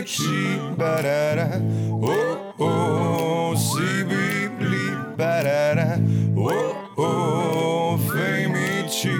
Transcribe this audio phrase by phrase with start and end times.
[0.00, 1.60] Fejmiči, barara,
[1.92, 5.98] oh, oh, si bibli, barara,
[6.36, 9.12] oh, oh, fejmiči.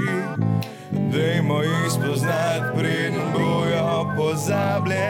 [1.13, 5.10] Dajmo jih spoznati, preden bojo pozabljeni.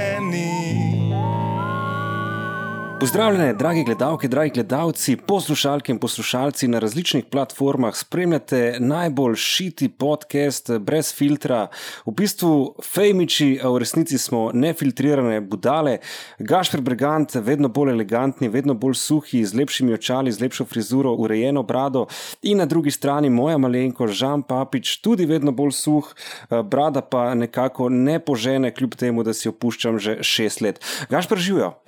[3.00, 7.94] Pozdravljene, dragi gledalke, dragi gledalci, poslušalke in poslušalci na različnih platformah.
[7.96, 11.68] Spremljate najbolj šiti podcast brez filtra,
[12.06, 15.96] v bistvu fejmiči, a v resnici smo nefiltrirane budale.
[16.38, 21.62] Gašpr Brigant, vedno bolj elegantni, vedno bolj suhi, z lepšimi očali, z lepšo frizuro, urejeno
[21.62, 22.06] brado.
[22.42, 26.14] In na drugi strani moja malenko, Žan Papič, tudi vedno bolj suh,
[26.50, 30.84] brada pa nekako ne požene, kljub temu, da si jo puščam že šest let.
[31.08, 31.78] Gašpr živijo.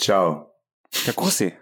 [0.00, 0.48] Čau.
[1.04, 1.52] Kako si?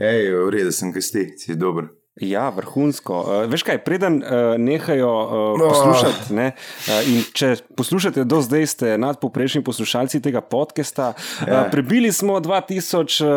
[0.00, 1.92] Hej, v redu sem, kaj si, si dober.
[2.20, 3.14] Ja, vrhunsko.
[3.24, 8.66] Uh, veš kaj, preden uh, nehajo uh, poslušati, ne, uh, in če poslušate do zdaj,
[8.68, 11.14] ste nadpoprečni poslušalci tega podcasta.
[11.40, 11.62] Ja.
[11.62, 13.30] Uh, prebili smo 2000 uh,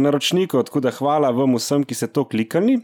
[0.00, 2.78] naročnikov, tako da hvala vam vsem, ki ste to klikali.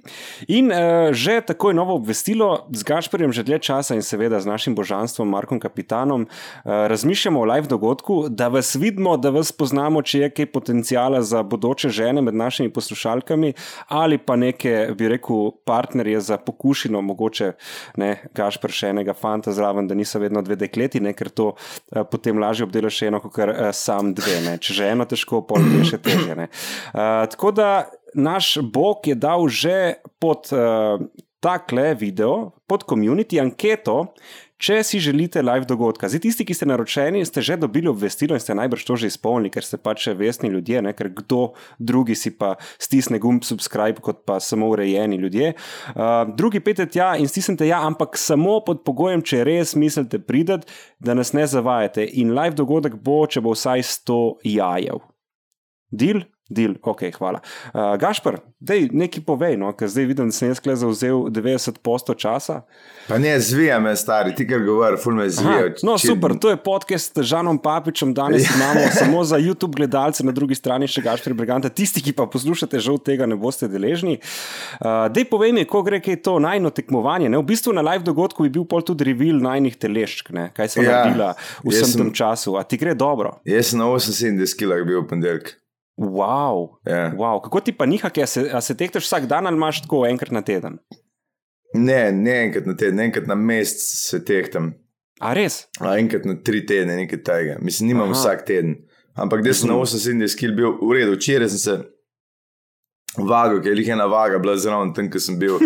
[0.52, 4.76] In uh, že takoj novo obvestilo z Gašporjem, že dlje časa in seveda z našim
[4.76, 10.26] božanstvom, Markom Kapitanom, uh, razmišljamo o live dogodku, da vas vidimo, da vas poznamo, če
[10.26, 13.56] je kaj potencijala za bodoče žene med našimi poslušalkami
[13.88, 15.37] ali pa neke, bi rekel,
[15.68, 17.52] partnerje za pokušino, mogoče
[18.00, 22.02] ne, gašpr še enega fanta zraven, da niso vedno dve dekleti, ne, ker to uh,
[22.10, 24.40] potem lažje obdelaš eno, kot uh, sam dve.
[24.46, 24.56] Ne.
[24.62, 26.36] Če že eno težko, pol je še težje.
[26.38, 27.70] Uh, tako da
[28.14, 31.00] naš Bog je dal že pod uh,
[31.40, 34.14] takle video, pod community anketo,
[34.58, 38.42] Če si želite live dogodka, zdaj tisti, ki ste naročeni, ste že dobili obvestilo in
[38.42, 40.90] ste najbrž to že izpolnili, ker ste pač vestni ljudje, ne?
[40.98, 45.52] ker kdo drugi si pa stisne gumb subscribe, kot pa samo urejeni ljudje.
[45.94, 50.66] Uh, drugi pete tja in stisnete ja, ampak samo pod pogojem, če res mislite prideti,
[50.98, 52.02] da nas ne zavajate.
[52.18, 54.18] In live dogodek bo, če bo vsaj 100
[54.58, 55.06] jajev.
[55.94, 56.26] Deal?
[56.48, 57.42] Deal, ok, hvala.
[57.74, 62.62] Uh, Gašpr, dej nekaj povej, no, ker zdaj vidim, da sem jaz zauzel 90% časa.
[63.04, 65.74] Pa ne, zvija me, stari, ti kar govori, ful me zvija.
[65.84, 66.08] No, Či...
[66.08, 70.56] super, to je podcast s Žanom Papičem, danes imamo samo za YouTube gledalce, na drugi
[70.56, 71.68] strani še Gašpr Briganta.
[71.68, 74.16] Tisti, ki pa poslušate, žal tega ne boste deležni.
[74.80, 77.28] Uh, dej povej mi, ko gre, kaj je to najno tekmovanje.
[77.28, 77.44] Ne?
[77.44, 80.48] V bistvu na live dogodku bi bil pol tudi reveal najnih teleščk, ne?
[80.56, 81.28] kaj smo ja, naredili
[81.60, 82.56] v vsem sem, tem času.
[82.56, 83.36] A ti gre dobro?
[83.44, 85.58] Jaz sem na 78 kg bil v ponedeljek.
[85.98, 86.78] Wow.
[86.86, 87.14] Yeah.
[87.18, 87.42] wow.
[87.42, 90.30] Kako ti pa niha, a se, a se tehtaš vsak dan ali imaš tako enkrat
[90.30, 90.78] na teden?
[91.74, 94.72] Ne, ne enkrat na teden, enkrat na mesec se tehtam.
[95.20, 95.66] A res?
[95.80, 97.58] A enkrat na tri tedne, nekaj tega.
[97.60, 98.14] Mislim, nimam Aha.
[98.14, 98.76] vsak teden.
[99.18, 101.78] Ampak da sem na 78 kg bil v redu, včeraj sem se
[103.18, 105.58] vagal, ker je ena vaga, bila zraven tam, ko sem bil.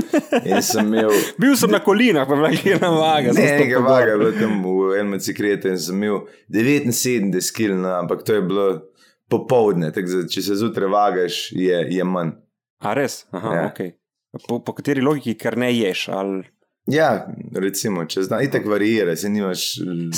[0.64, 1.12] Sem imel...
[1.42, 3.34] bil sem na kolinah, pa je ena vaga.
[3.36, 8.40] Ne, ena vaga, bila tam v enem cikrete in sem imel 79 kg, ampak to
[8.40, 8.66] je bilo
[9.32, 12.36] popovdne, tako, če se zjutraj vagaš, je, je manj.
[12.82, 13.22] A res?
[13.32, 13.66] Aha, ja.
[13.70, 13.94] okay.
[14.48, 16.08] po, po kateri logiki, ker ne ješ?
[16.12, 16.42] Ali...
[16.90, 19.68] Ja, recimo, če znaš, tako varira, se nimaš.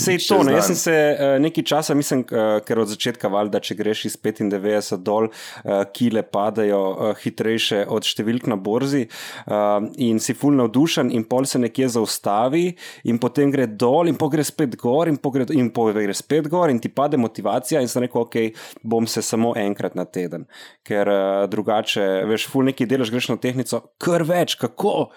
[0.01, 3.61] Sej to, ne, jaz sem se uh, nekaj časa, mislim, uh, ker od začetka valjda,
[3.61, 9.85] če greš iz 95 dol, uh, kile padajo uh, hitrejše od številk na borzi uh,
[10.01, 12.65] in si full navdušen in pol se nekje zaustavi
[13.13, 16.81] in potem gre dol in pogre spet gor in pogre, in pogre spet gor in
[16.81, 18.41] ti pade motivacija in sem rekel, ok,
[18.81, 20.49] bom se samo enkrat na teden,
[20.81, 25.11] ker uh, drugače, veš, full nekaj delaš, greš na tehnico, kar več, kako?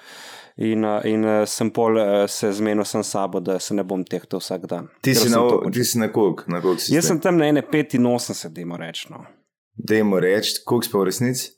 [0.58, 4.88] In, in sem pol se zmenil sam sabo, da se ne bom tehtal vsak dan.
[5.02, 5.42] Ti si na,
[5.74, 6.46] ti si na koliko?
[6.90, 9.12] Jaz sem tam na 85, dajmo reči.
[9.14, 9.26] No.
[9.78, 11.52] Dajmo reči, koliko smo v resnici?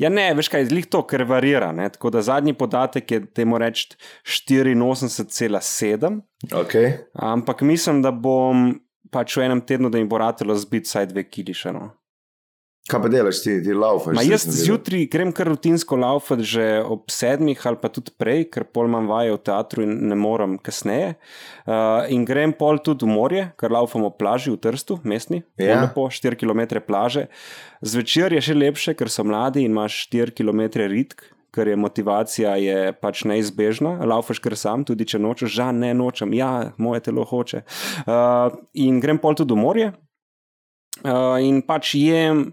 [0.00, 1.70] Ja, ne, veš kaj, zlih to, ker varira.
[1.76, 1.88] Ne?
[1.92, 3.88] Tako da zadnji podatek je, da moram reči,
[4.26, 6.20] 84,7.
[6.50, 6.92] Okay.
[7.14, 8.72] Ampak mislim, da bom
[9.14, 11.90] pač v enem tednu, da jim bo ratelo zbiti vsaj dve kilišano.
[12.88, 14.16] Kaj pa delaš, ti, ti laufaš?
[14.16, 18.64] Ma jaz zjutraj grem kar rutinsko laufati že ob sedmih ali pa tudi prej, ker
[18.64, 21.12] pol imam vaje v teatru in ne morem kasneje.
[21.68, 25.82] Uh, in grem pol tudi v morje, ker laufamo plaži v Trstu, mestni, ja.
[25.84, 27.28] lepo, 4 km plaže.
[27.84, 31.28] Zvečer je še lepše, ker so mladi in imaš 4 km ritk.
[31.50, 36.30] Ker je motivacija je pač neizbežna, laufaš kar sam, tudi če nočeš, žal ne nočem,
[36.38, 37.64] ja, moje telo hoče.
[38.06, 42.52] Uh, in grem pol tudi v morje uh, in pač jem,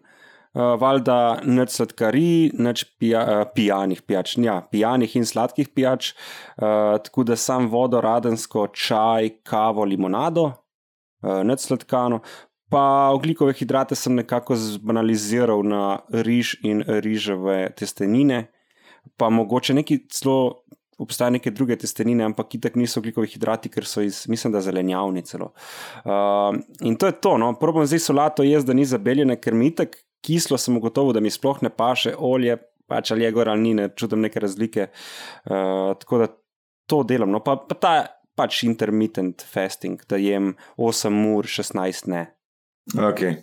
[0.57, 6.13] valjda neč sladkari, neč pija, uh, pijanih pijač, ja, pijanih in sladkih pijač,
[6.57, 12.21] uh, tako da sam vodo, radensko, čaj, kavo, limonado, uh, neč sladkano.
[12.71, 18.48] Pa oglikove hidrate sem nekako zbanaliziral na riž in riževe testenine,
[19.15, 20.63] pa mogoče neki celo
[20.98, 25.21] obstajajo neke druge testenine, ampak itak niso glikovi hidrati, ker so iz, mislim, da zelenjavni
[25.21, 25.51] celo.
[26.04, 29.69] Uh, in to je to, no, probam zdaj solato jesti, da ni zabeljene, ker mi
[29.69, 29.95] itak
[30.25, 33.74] kislo sem ugotovil, da mi sploh ne paše, olje, pač ali je gor ali ni,
[33.78, 34.90] ne čutim neke razlike.
[35.46, 36.30] Uh, tako da
[36.88, 37.31] to delam.
[37.31, 37.94] No, pa, pa ta
[38.38, 42.28] pač intermittent fasting, da jem 8 ur, 16 ne.
[42.94, 43.36] Okay.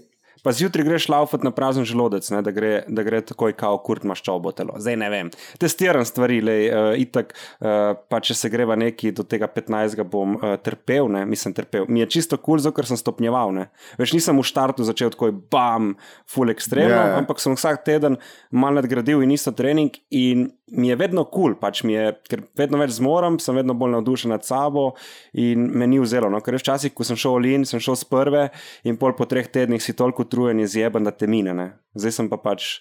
[0.44, 4.04] Pa zjutraj greš laufat na prazen želodec, ne, da, gre, da gre takoj kao kurt
[4.04, 4.76] maščobo telo.
[4.76, 5.30] Zdaj ne vem.
[5.60, 10.36] Testiram stvari, le uh, itak, uh, pa če se greva neki do tega 15, bom
[10.36, 11.88] uh, trpel, ne, mislim trpel.
[11.88, 13.54] Mi je čisto kul, cool, ker sem stopnjeval.
[13.56, 13.70] Ne.
[14.00, 15.94] Veš, nisem v štartu začel tako, bam,
[16.28, 17.16] full ekstremno, yeah.
[17.22, 18.20] ampak sem vsak teden
[18.52, 22.42] mal nadgradil in isto trening in mi je vedno kul, cool, pač mi je, ker
[22.56, 24.94] vedno več zmorem, sem vedno bolj navdušen nad sabo
[25.36, 26.30] in me ni vzelo.
[26.32, 28.46] No, ker včasih, ko sem šel v Lin, sem šel s prve
[28.88, 31.54] in pol po treh tednih si toliko utrujen in zjeben, da te mine.
[31.54, 31.68] Ne.
[31.94, 32.80] Zdaj sem pa pač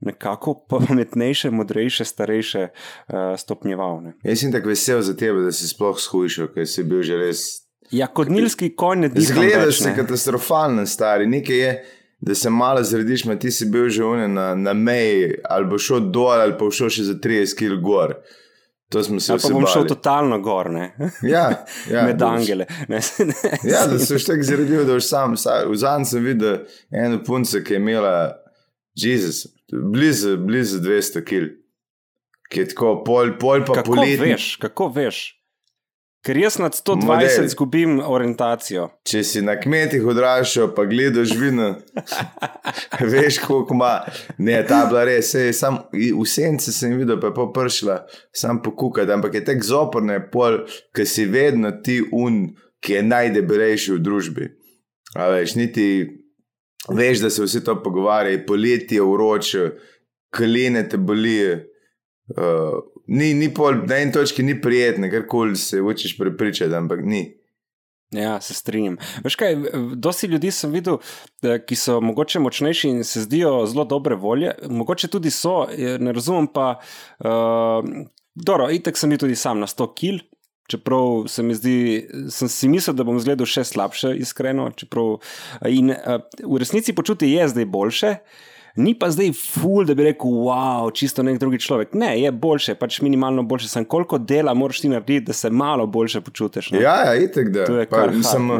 [0.00, 4.00] nekako pametnejše, modrejše, starejše uh, stopnjeval.
[4.02, 4.14] Ne.
[4.24, 7.44] Jaz sem tako vesel za tebe, da si sploh skušal, ker si bil že res.
[7.92, 9.32] Ja, kot nilski konj ne diši.
[9.32, 11.28] Zgledaš se katastrofalno, stari.
[11.30, 11.76] Nekaj je,
[12.20, 16.10] da se malo zrediš, ma ti si bil že na, na meji, ali bo šel
[16.10, 18.16] dol, ali pa šel še za 30 km gor.
[18.88, 19.48] To smo se vsi.
[19.48, 21.10] Pa bom šel totalno gor, ne?
[21.22, 22.66] Ja, ja med angele.
[22.88, 23.34] Ne, ne,
[23.72, 25.34] ja, da si še tako zredil, da boš sam.
[25.34, 26.60] V zadnjem sem videl
[26.94, 28.12] eno punco, ki je imela,
[28.96, 31.56] Jezus, blizu, blizu 200 km.
[32.46, 34.22] Ki je tako pol, pol pa kako poleti.
[34.22, 35.24] Veš, kako veš?
[36.26, 38.88] Ker jaz nad 120 izgubim orientacijo.
[39.06, 41.68] Če si na kmetih odraščal, pa gledaš vino,
[43.12, 43.92] veš, koliko ima.
[44.42, 48.00] Ne, ta bila res, sej, sam, v senci sem videl, pa je popršila,
[48.34, 52.48] sam pokukati, ampak je tek zoporne, pol, ker si vedno ti un,
[52.82, 54.50] ki je najdebelejši v družbi.
[55.14, 55.86] A veš, niti
[56.90, 59.64] veš, da se vsi to pogovarjajo, poletje je vroče,
[60.34, 61.60] kline te bolijo.
[62.34, 67.04] Uh, ni, ni pol, na eni točki ni prijetno, kar koli se učиш prepričati, ampak
[67.04, 67.26] ni.
[68.14, 68.96] Ja, se strinjam.
[69.24, 69.56] Veš kaj,
[69.98, 71.00] dosti ljudi sem videl,
[71.42, 75.66] eh, ki so mogoče močnejši in se zdijo zelo dobre volje, mogoče tudi so,
[75.98, 76.78] ne razumem pa.
[77.18, 80.18] Uh, dobro, itek sem bil tudi sam na 100 kil.
[80.70, 84.70] Čeprav se mi zdi, sem si mislil, da bom zgledal še slabše, iskreno.
[84.74, 85.18] Čeprav,
[85.70, 90.04] in uh, v resnici počuti je zdaj boljše, uh, ni pa zdaj ful, da bi
[90.04, 91.94] rekel, wow, čisto nek drugi človek.
[91.94, 93.68] Ne, je boljše, pač minimalno boljše.
[93.68, 96.70] Sem koliko dela moraš ti narediti, da se malo boljše počutiš.
[96.70, 96.82] Ne?
[96.84, 97.66] Ja, ja, itek da.
[97.90, 98.52] Pa, mislim,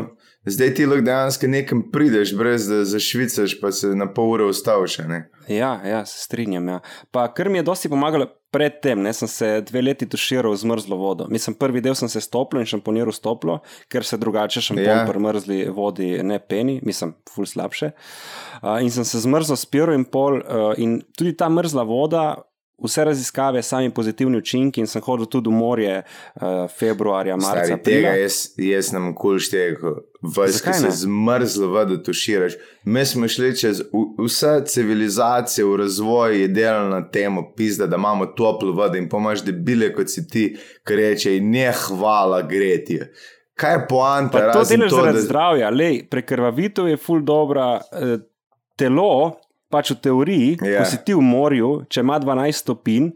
[0.47, 4.99] zdaj ti lahko dejansko nekam prideš, brez da zašvicaš, pa se na pol ure ustaviš.
[5.49, 6.69] Ja, ja, se strinjam.
[6.69, 6.81] Ja.
[7.11, 8.27] Pa kar mi je dosti pomagalo.
[8.57, 11.27] Predtem sem se dve leti tuširal z mrzlo vodo.
[11.29, 13.59] Mislim, prvi del sem se stopil in šamponiral s toplo,
[13.93, 15.03] ker se drugače šampon ja.
[15.05, 17.91] pri mrzli vodi ne peni, mislim, ful slabše.
[18.63, 22.23] Uh, in sem se zmrzlo spiro in pol, uh, in tudi ta mrzla voda
[22.85, 26.43] vse raziskave, sami pozitivni učinki, in sem hodil tudi v morje uh,
[26.79, 27.65] februarja, marca.
[27.65, 32.59] Stari, tega jaz, jaz nam kul štejko, vse se zmrzlo, vodo tuširaš.
[32.85, 33.81] Mi smo šli čez
[34.19, 39.45] vse civilizacije v razvoj, je delalo na tem, pizda, da imamo toplo vodo in pomaž
[39.47, 40.51] debile, kot si ti,
[40.87, 43.01] ki reče, ne hvala, greti.
[43.57, 44.53] Kaj je poanta?
[44.53, 45.25] To delaš zaradi da...
[45.25, 47.77] zdravja, lej, prekrvavitev je ful dobra.
[47.93, 48.19] Uh,
[48.77, 49.33] Telo,
[49.77, 50.81] pač v teoriji, yeah.
[50.81, 50.89] ko ja.
[50.89, 53.11] si ti v morju, če ima 12 stopinj,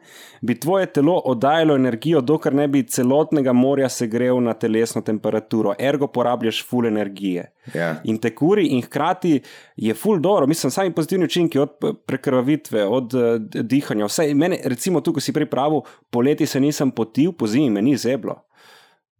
[0.44, 6.10] bi tvoje telo oddajalo energijo, dokler ne bi celotnega morja segrel na telesno temperaturo, ergo
[6.12, 7.48] porabljaš full energije.
[7.72, 7.80] Yeah.
[7.80, 7.90] Ja.
[8.04, 9.38] In te kuri, in hkrati
[9.80, 11.76] je full dobro, mislim, sami pozitivni učinki od
[12.06, 14.08] prekrvavitve, od uh, dihanja.
[14.10, 17.96] Vse, mene, recimo, tu, ko si pripravil, poleti se nisem potil, po zimi me ni
[17.96, 18.42] zeblo.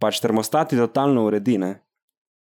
[0.00, 1.78] Pač termostati totalno uredine.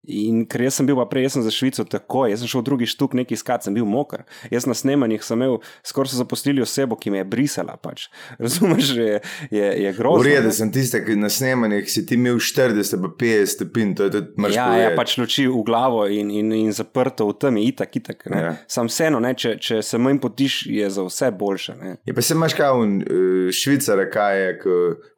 [0.10, 2.64] In ker jaz sem bil pa prej, jaz sem za Švico tako, jaz sem šel
[2.64, 4.24] v drugi štuk nekaj iskat, sem bil moker.
[4.50, 7.76] Jaz na snemanjih sem imel, skoraj so zaposlili osebo, ki me je brisala.
[7.78, 8.08] Pač.
[8.42, 9.20] Razumeš, je,
[9.54, 10.24] je, je grozno.
[10.26, 14.14] Urede sem tiste, ki na snemanjih si ti imel 40, pa 50 stopinj, to je
[14.16, 14.58] tudi mrš.
[14.58, 18.26] Ja, ja, pač luči v glavo in, in, in zaprto v temi, itak, itak.
[18.26, 18.56] Ja.
[18.66, 21.78] Sam vseeno, ne, če, če se manj potiš, je za vse boljše.
[21.78, 21.94] Ne.
[22.10, 24.58] Je pa se imaš kaj v uh, Švicara, kaj je,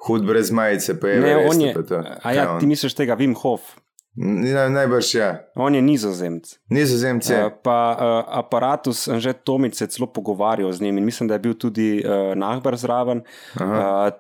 [0.10, 1.24] hud brez majice, pa je.
[1.24, 1.74] Ne, on je.
[2.20, 3.78] A ja, ti misliš tega, Wim Hof.
[4.16, 5.22] Najbrž je.
[5.22, 5.40] Ja.
[5.56, 6.46] On je nizozemc.
[6.70, 7.46] Nizozemc je.
[7.46, 11.40] Uh, pa uh, aparatus, že Tomic se celo pogovarjal z njim in mislim, da je
[11.40, 13.24] bil tudi uh, Nahbar zraven.
[13.58, 13.66] Uh,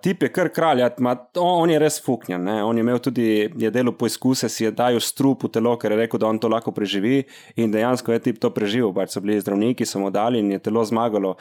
[0.01, 0.89] tip je kar kralj, ja,
[1.37, 2.43] on je res fuknjen.
[2.43, 2.63] Ne?
[2.63, 5.97] On je imel tudi, je delo poizkuse, si je dajal strup v telo, ker je
[5.97, 7.21] rekel, da on to lahko preživi
[7.55, 8.89] in dejansko je tip to preživel.
[8.97, 11.35] Pač so bili zdravniki, so mu dali in je telo zmagalo.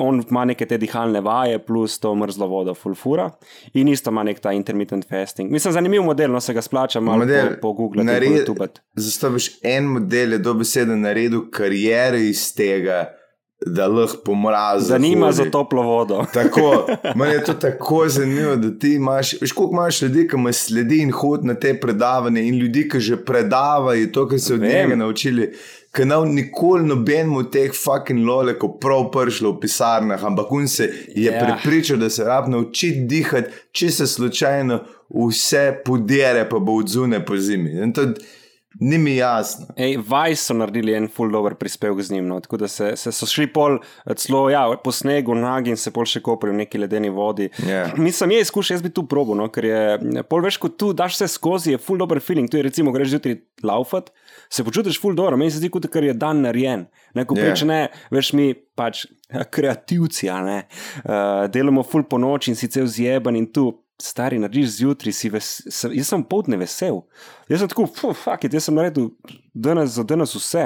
[0.00, 3.28] On ima neke te dihalne vaje, plus to mrzlo vodo, fulfura
[3.74, 5.52] in isto ima nek ta intermittent fasting.
[5.52, 7.60] Mislim, zanimiv model, no se ga splača malo model.
[7.60, 8.04] po Google.
[8.94, 13.04] Zato veš, en model je dobesedno naredil kariero iz tega,
[13.66, 14.86] da lahko pomrazi.
[14.86, 16.24] Zanima za toplo vodo.
[16.34, 20.52] Tako, meni je to tako zanimivo, da ti imaš, veš, koliko imaš ljudi, ki me
[20.52, 24.60] sledi in hodi na te predavanje, in ljudi, ki že predavajo to, kar se od
[24.60, 24.70] Vem.
[24.70, 25.52] njega naučili.
[25.94, 30.84] Ker nam nikoli nobenemu od teh fucking lolekov prav prišlo v pisarnah, ampak on se
[30.84, 31.32] je Ja.
[31.32, 31.44] yeah.
[31.44, 34.80] prepričal, da se rab naučiti dihati, če se slučajno
[35.14, 37.70] vse podere, pa bo odzune po zimi.
[37.82, 38.08] In to
[38.80, 39.66] ni mi jasno.
[39.76, 42.26] Ej, Vice so naredili en full dober prispevek z njim.
[42.26, 42.40] No.
[42.40, 45.92] Tako da se, se so šli pol eh, celo ja, po snegu, nagi in se
[45.94, 47.48] pol še kopali v neki ledeni vodi.
[47.68, 47.86] Ja.
[47.96, 51.20] Mislim, je izkušnja, jaz bi tu probo, no, ker je pol več kot tu, daš
[51.22, 52.50] se skozi, je full dober feeling.
[52.50, 54.10] Tu je recimo, greš zjutraj laufat,
[54.54, 56.86] se počutiš full dobro, meni se zdi, kot da je dan narejen.
[57.14, 57.42] Neko Ja.
[57.44, 57.80] preče ne,
[58.10, 59.06] veš mi pač
[59.54, 60.60] kreativci, ne.
[61.04, 63.72] Uh, delamo full po noči in si cel zjeban in tu.
[64.02, 66.96] Stari, narediš zjutraj, si ves, sem, jaz sem povdne vesel.
[67.46, 69.12] Jaz sem tako, fuck, it, jaz sem naredil
[69.54, 70.64] danes za danes vse.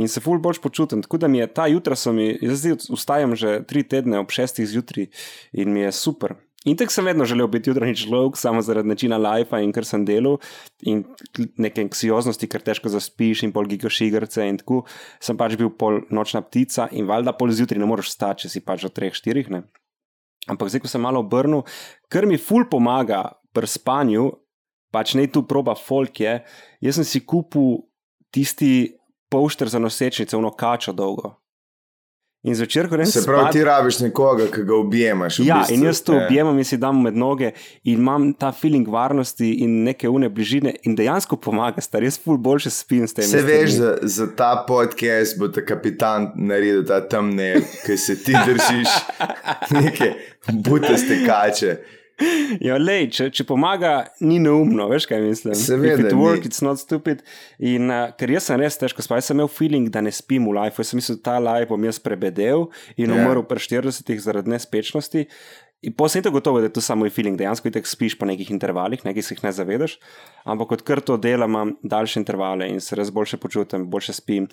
[0.00, 1.02] In se ful bolj počutim.
[1.04, 4.68] Tako da mi je ta jutra, mi, jaz zdaj vstajam že tri tedne ob šestih
[4.72, 5.10] zjutraj
[5.52, 6.38] in mi je super.
[6.68, 10.04] In tako sem vedno želel biti jutranji človek, samo zaradi načina life in ker sem
[10.04, 10.36] delal
[10.84, 11.06] in
[11.56, 14.82] neke anksioznosti, ker težko zaspiš in pol gigaš igrice in tako.
[15.24, 18.60] Sem pač bil pol nočna ptica in valjda pol zjutraj ne moreš stati, če si
[18.60, 19.48] pač treh, štirih.
[19.48, 19.62] Ne?
[20.52, 21.64] Ampak zdaj, ko sem malo obrnil,
[22.12, 23.24] kar mi ful pomaga
[23.56, 24.28] pri spanju,
[24.92, 26.42] pač ne tu proba folk je,
[26.84, 27.86] jaz sem si kupil
[28.34, 28.98] tisti
[29.32, 31.38] pošter za nosečnice, ono kačo dolgo.
[32.42, 35.38] In zvečer, ko grem Se pravi, ti rabiš nekoga, ki ga objemaš.
[35.38, 35.74] Ja, bistvu.
[35.74, 36.24] in jaz to Ja.
[36.24, 37.50] objemam in si dam med noge
[37.84, 42.38] in imam ta feeling varnosti in neke une bližine in dejansko pomaga, star jaz ful
[42.38, 43.24] boljše spim s tem.
[43.24, 48.32] Se veš, za, za ta podcast bo ta kapitan naredil ta temne, ki se ti
[48.32, 48.88] držiš
[49.76, 50.14] neke
[50.48, 51.76] butaste kače.
[52.66, 55.54] Ja, lej, če, če pomaga, ni neumno, veš kaj mislim.
[55.56, 56.18] Seveda If it ni.
[56.20, 57.22] works, it's not stupid.
[57.58, 60.48] In, uh, ker jaz sem res težko spal, jaz sem imel feeling, da ne spim
[60.50, 60.82] v life.
[60.82, 63.16] Jaz sem mislil, da ta life bom jaz prebedel in Ja.
[63.16, 65.26] umrl pri 40 zaradi nespečnosti.
[65.80, 68.50] In posebej to gotovo, da je to samo moj feeling, dejansko ti spiš po nekih
[68.52, 69.94] intervalih, nekaj se jih ne zavedaš,
[70.44, 74.50] ampak odkar to delam, imam daljše intervale in se res boljše počutim, boljše spim.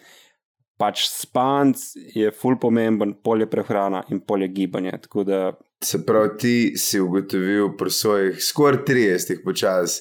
[0.79, 1.81] Pač spanc
[2.15, 4.91] je ful pomemben, polje prehrana in polje gibanje.
[5.03, 5.39] Tako da
[5.79, 9.99] Se pravi, ti si ugotovil pri svojih skoraj 30 počas,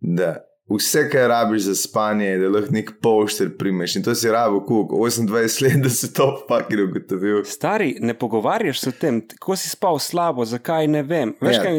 [0.00, 0.36] da
[0.66, 3.96] vse, kar rabiš za spanje, je, da lahko nek pošter primeš.
[3.96, 5.28] In to si rabo, kuk, 28
[5.62, 7.42] let, da si to fakir ugotovil.
[7.44, 11.34] Stari, ne pogovarjaš se o tem, kako si spal slabo, zakaj ne vem.
[11.40, 11.62] Veš, Ja.
[11.62, 11.78] kaj,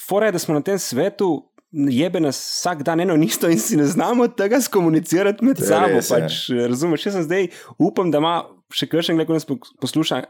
[0.00, 1.44] fora je, da smo na tem svetu.
[1.70, 5.86] Jebe nas vsak dan eno isto, in si ne znamo tega skomunicirati med sabo.
[5.88, 6.16] res, ja.
[6.16, 6.32] Pač,
[6.62, 7.48] razumeš, jaz sem zdaj,
[7.78, 8.38] upam, da ima
[8.70, 10.22] še kakšen, ki nas po- posluša,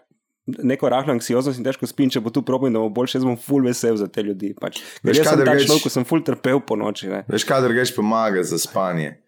[0.65, 3.37] neko rahlo anksioznost in težko spim, če bo tu problem, da bo boljše, jaz bom
[3.37, 4.55] full vesel za te ljudi.
[4.59, 4.81] Pač.
[5.03, 7.09] Veš, jaz sem kadar ta greš- človek, ko sem full trpel po noči.
[7.13, 7.23] Ne.
[7.29, 9.17] Veš, kadar greš pomaga za spanje.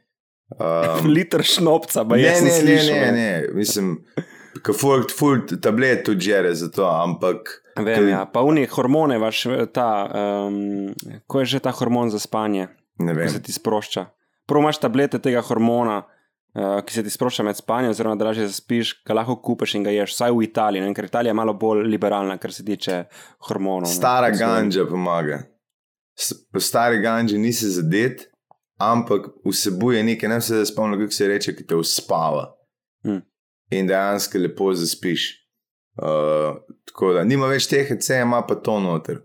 [0.51, 2.97] Um, Liter šnopca, pa ne, jaz ne, ne, slišal.
[2.99, 3.93] ne, ne, mislim,
[4.67, 7.53] ka ful, ful tablet tudi žere za to, ampak.
[7.79, 8.25] Vem, ja.
[8.27, 9.87] Pa unih hormone, vaš, ta,
[10.51, 10.91] um,
[11.31, 12.67] ko je že ta hormon za spanje.
[12.99, 13.31] Ne vem.
[13.31, 14.09] se ti sprošča.
[14.51, 16.01] Prvo imaš tablete tega hormona,
[16.55, 19.85] uh, ki se ti sprošča med spanjem, oziroma da lažje zaspiš, ga lahko kupiš in
[19.85, 20.95] ga ješ, vsaj v Italiji, ne?
[20.95, 23.05] ker Italija je malo bolj liberalna, kar se tiče
[23.41, 23.89] hormonov.
[23.89, 23.95] ne.
[23.95, 25.43] Stara Tako so- ganja pomaga.
[26.17, 28.27] S- Po stari ganji nisi zadet,
[28.79, 32.51] ampak vsebuje nekaj, ne vem se spomnim, kako se reče, ki te uspava.
[33.05, 33.21] Hm.
[33.71, 35.37] In dejansko lepo zaspiš.
[35.97, 39.21] Uh, tako da nima več teh EC, ima pa to noter.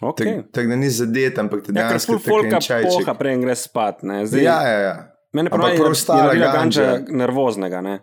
[0.00, 0.42] Tako Okay.
[0.52, 3.04] tak, da ni zadet, ampak te Ja, dejansko ful folka en čajček.
[3.04, 4.02] poha, preden greš spat.
[4.02, 4.26] ne.
[4.26, 5.09] Zdaj, Ja, ja, ja.
[5.32, 6.58] Mene pravi, prav da je naredila ganja.
[6.58, 7.98] ganča nervoznega, ne.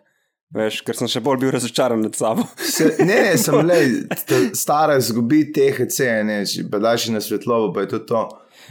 [0.55, 2.46] Veš, ker sem še bolj bil razočaran nad sabo.
[2.55, 3.79] Se, ne, ne, sem le,
[4.55, 6.38] stara izgubi teh EC, ne,
[6.72, 8.22] pa daš na svetlovo, pa je to to.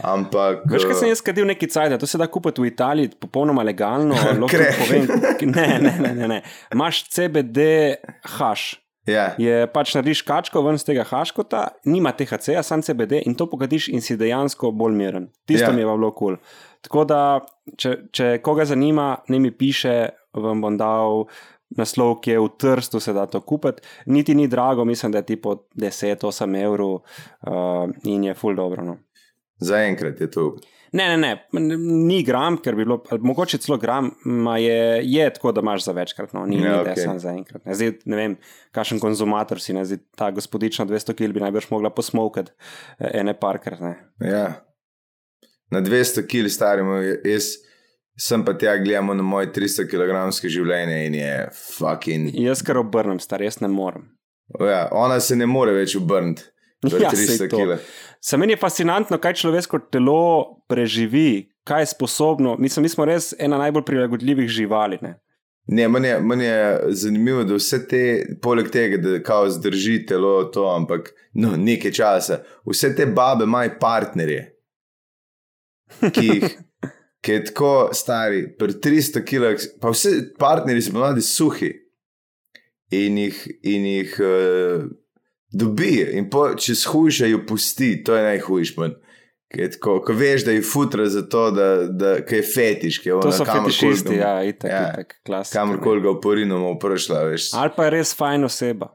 [0.05, 0.65] Ampak.
[0.69, 3.65] Veš, kaj sem eh, jaz kadil neki cajt, to se da kupiti v Italiji, popolnoma
[3.65, 4.17] legalno.
[4.41, 5.07] lahko povem,
[5.53, 6.41] ne, ne, ne, ne, ne.
[6.73, 7.69] Imaš CBD
[8.37, 8.75] haš.
[9.07, 13.45] Ja, je pač narediš kačko ven z tega haškota, nima THC-ja, sam CBD in to
[13.47, 15.29] pogadiš in si dejansko bolj miren.
[15.47, 15.69] Tisto Ja.
[15.69, 15.77] yeah.
[15.77, 16.35] mi je bilo kul.
[16.35, 16.66] Cool.
[16.81, 17.21] Tako da,
[17.77, 19.95] če, če koga zanima, ne mi piše,
[20.37, 21.25] vam bom dal
[21.77, 23.83] naslov, ki je v Trstu, se da to kupiti.
[24.05, 28.85] Niti ni drago, mislim, da je tipo 10-8 evrov uh, in je full dobro.
[28.85, 28.97] No.
[29.59, 30.55] zaenkrat je to.
[30.91, 31.17] Ne, ne,
[31.51, 34.11] ne, ni gram, ker bi bilo, mogoče celo gram,
[34.59, 37.03] je, je tako, da imaš za večkrat, no, ni, Ja, ni okay.
[37.03, 37.65] samo za enkrat.
[37.65, 38.37] Ne, zdaj, ne vem,
[38.71, 42.51] kakšen konzumator si, ne, zdaj, ta gospodična 200 kg bi najbrž mogla posmokati
[42.99, 43.83] eh, ene parkrat.
[44.23, 44.45] Ja.
[45.71, 47.57] Na 200 kg starimo, jaz
[48.17, 51.33] sem pa tja gledamo na moje 300 kg življenje in je
[51.77, 52.31] fucking.
[52.33, 54.07] Jaz kar obrnem, star, jaz ne morem.
[54.59, 56.47] Ja, ona se ne more več obrniti.
[56.85, 57.57] Ja, saj 300 to.
[57.57, 57.79] kg.
[58.21, 62.53] Za meni je fascinantno, kaj človeško telo preživi, kaj je sposobno.
[62.61, 64.99] Mislim, mi smo res ena najbolj prilagodljivih živali.
[65.01, 65.15] Ne.
[65.67, 68.01] Ne, meni je, meni je zanimivo, da vse te,
[68.41, 72.37] poleg tega, da kao zdrži telo to, ampak no, nekaj časa,
[72.69, 74.45] vse te babe imajo partnerje,
[76.13, 76.45] ki jih,
[77.21, 81.73] ki je tako stari, pri 300 kg, pa vsi partnerji so mladi suhi
[82.93, 84.87] in jih, in jih uh,
[85.51, 88.89] dobi, in po, če shujša, jo pusti, to je najhujši.
[89.79, 93.31] Ko, ko veš, da je futra za to, da, da je fetiš, ki je To
[93.31, 95.59] so fetišisti, ja, ja, itak, itak, klasika.
[95.59, 97.53] kamorkoli ga uporinamo, pršla, veš.
[97.55, 98.91] Ali pa je res fajn oseba.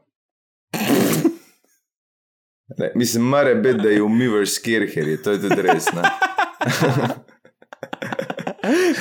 [2.77, 5.89] Ne, mislim, mora biti, da je umivaš skirherje, to je tudi res.
[5.93, 6.01] Ne?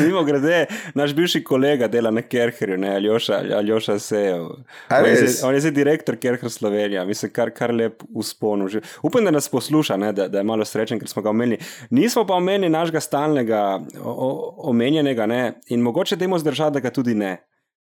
[0.01, 4.43] Mimo grede, naš bivši kolega dela na Kerherju, ne Aljoša, Aljoša Sejev.
[4.91, 8.69] On je zdaj- On je zdaj direktor Kerher Slovenija, mislim, kar, kar lep uspon.
[9.03, 11.59] Upam, da nas posluša, ne, da, da je malo srečen, ker smo ga omenili.
[11.91, 13.63] Nismo pa omenili našega stalnega
[13.97, 17.37] o, o, omenjenega ne, in mogoče temu zdržati, da ga tudi ne.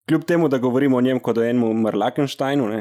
[0.09, 2.79] Kljub temu, da govorimo o njem kot o enem Marlakensteinu, ne,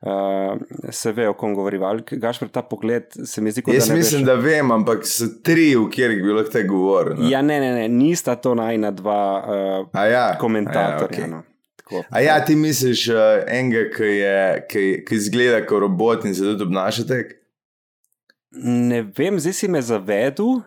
[0.00, 0.56] uh,
[0.90, 1.78] se ve, o kom govori.
[2.10, 4.26] Gaš pred ta pogled, se mi zdi, kot Jaz da mislim, veš.
[4.26, 7.20] da vem, ampak so tri, v katerih bi lahko te govoril.
[7.20, 7.28] ne.
[7.30, 11.20] Ja, ne, ne, ne, nista to najna dva uh, ja, komentatorja.
[11.20, 11.42] ja, no.
[11.76, 12.04] Tako.
[12.10, 16.48] A ja, ti misliš uh, enega, ki, je, ki, ki izgleda kot robot in se
[16.48, 17.36] tudi obnaša tako?
[18.64, 20.62] Ne vem, zdaj si me zavedel.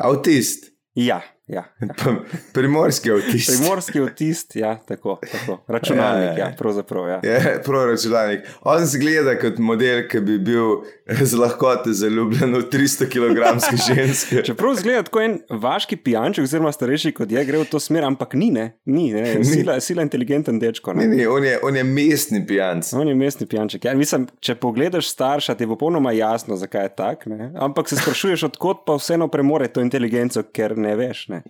[0.00, 1.64] Avtist, Ja, ja.
[1.80, 1.94] ja.
[2.54, 3.50] Primorski avtist.
[3.50, 5.58] Primorski avtist, ja, tako, tako.
[5.68, 6.54] Računalnik, Ja, ja, ja, ja, ja.
[6.58, 7.08] pravzaprav.
[7.08, 7.20] Ja.
[7.22, 8.40] Je proračunalnik.
[8.62, 10.82] On zgleda kot model, ki bi bil
[11.30, 13.38] z lahkote zaljubljen v 300 kg
[13.86, 14.42] ženske.
[14.42, 18.34] Čeprav zgleda tako en vaški pijanček, oziroma starejši kot je, gre v to smer, ampak
[18.34, 19.22] ni, ne, ni, ne.
[19.38, 19.44] Ni.
[19.46, 20.94] Sila, sila inteligenten dečko.
[20.98, 21.16] Ni, Ne.
[21.16, 22.90] ni, on, je, on je mestni pijanc.
[22.98, 23.86] On je mestni pijanček.
[23.86, 27.26] Ja, mislim, če pogledaš starša, ti bo popolnoma jasno, zakaj je tak.
[27.30, 27.52] Ne?
[27.54, 31.28] Ampak se sprašuješ, odkot pa vseeno premore to inteligenco, ker ne veš.
[31.30, 31.42] Ne,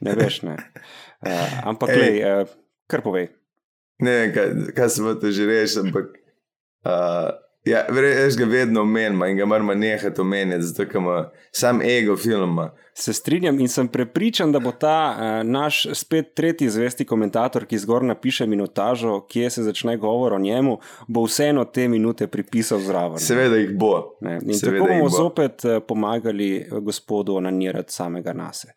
[0.00, 0.42] ne veš.
[0.46, 0.54] Ne.
[1.26, 2.00] Uh, ampak, Ej.
[2.00, 3.32] lej, uh, kar povej.
[4.00, 6.14] Ne vem, kaj, kaj se bo to že reči, ampak.
[6.86, 7.84] Uh, ja,
[8.22, 12.70] jaz ga vedno omenjam in ga moramo nehati omenjati, zato ker ima sam ego filma.
[12.94, 17.78] Se strinjam in sem prepričan, da bo ta uh, naš spet tretji zvesti komentator, ki
[17.78, 23.18] zgor napiše minutažo, kje se začne govor o njemu, bo vseeno te minute pripisal zraven.
[23.18, 24.16] Seveda jih bo.
[24.20, 25.08] Ne, in Seveda tako bomo bo.
[25.08, 28.72] zopet eh, pomagali eh, gospodu onanirati samega nase.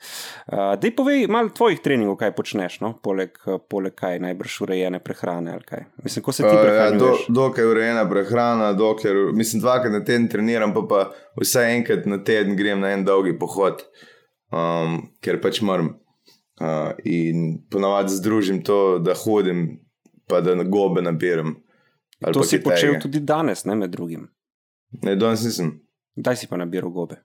[0.48, 2.94] Uh, Dej povej malo tvojih treningov, kaj počneš, no?
[3.04, 5.86] poleg, eh, poleg kaj najbrž urejene prehrane ali kaj.
[6.04, 7.26] Mislim, ko se ti Uh, ja, do, prehranjuješ.
[7.30, 12.58] dokaj urejena prehrana, dokler, mislim, dvakrat na teden treniram, pa, pa vsaj enkrat na teden
[12.60, 13.84] grem na en dolgi pohod,
[14.52, 15.96] um, ker pač moram.
[16.62, 19.82] Uh, in ponavadi združim to, da hodim,
[20.30, 21.56] pa da na gobe nabiram.
[22.24, 24.30] To si kaj počel tudi danes, ne med drugim.
[25.02, 25.80] Ne, danes nisem,
[26.14, 27.18] Kdaj si pa nabiral gobe?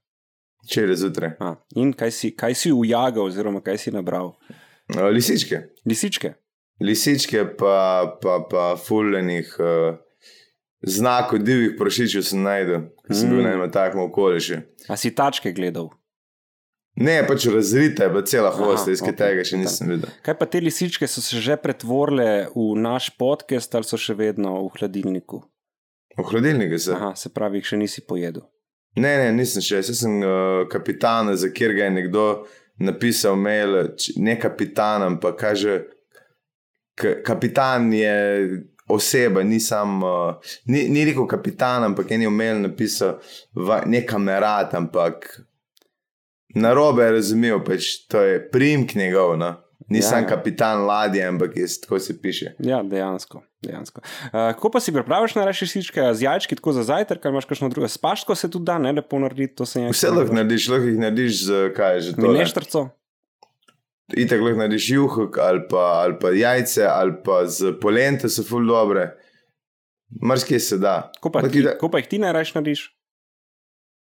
[0.64, 1.30] včeraj zjutraj.
[1.40, 4.34] A, in kaj si, kaj si ujagal, oziroma kaj si nabral?
[4.94, 5.62] Uh, lisičke.
[5.86, 6.34] Lisičke.
[6.80, 9.96] Lisičke, pa, pa, pa fullenih uh,
[10.80, 13.30] znakov divjih prašičev sem najdel, ker sem mm.
[13.30, 13.44] bil Mm.
[13.44, 14.60] na enem takem okolišu.
[14.88, 15.90] A si tačke gledal?
[16.96, 19.62] Ne, pač razrita je bila cela hosta, iz katerega še tako.
[19.62, 20.10] nisem videl.
[20.20, 24.56] Kaj pa te lisičke so se že pretvorile v naš podcast ali so še vedno
[24.58, 25.42] v hladilniku?
[26.18, 26.92] V hladilniku se.
[26.92, 28.42] Aha, se pravi, jih še nisi pojedel.
[28.96, 32.24] Ne, ne, nisem še, jaz sem uh, kapitan, za kjer ga je nekdo
[32.78, 35.76] napisal mail, č- ne kapitan, ampak kaže,
[36.98, 38.14] ka, kapitan je
[38.88, 43.18] oseba, ni sam, uh, ni, ni rekel kapitan, ampak en je mail napisal,
[43.54, 45.30] va, ne kamerat, ampak
[46.54, 49.56] na robe je razumel, pač to je primk njegov, no?
[49.88, 50.26] ni Ja, sam ja.
[50.28, 52.52] kapitan ladje, ampak je, tako se piše.
[52.58, 53.42] Ja, dejansko.
[53.62, 54.00] dejansko.
[54.00, 57.44] Uh, kako pa si pripraviš na reči lisičke z jajčki, tako za zajtrk, ali imaš
[57.44, 57.88] kakšno drugo?
[57.88, 59.62] Spaško se tudi da, ne lepo narediti.
[59.62, 62.22] Vse lahko narediš, lahko jih narediš z kaj že to.
[62.22, 62.88] Mineštrco.
[64.16, 68.64] Itek lahko narediš juhok ali pa, ali pa jajce ali pa z polente so ful
[68.66, 69.10] dobre.
[70.22, 71.10] Marsikaj se da.
[71.14, 72.86] Kako pa, ti, da- kako pa jih ti najraje narediš?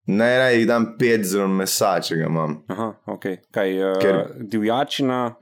[0.07, 2.63] Najraje jih dam pet zelo mesa, če ga imam.
[2.69, 3.27] Aha, ok.
[3.53, 5.35] Kaj, uh, Ker- divjačina.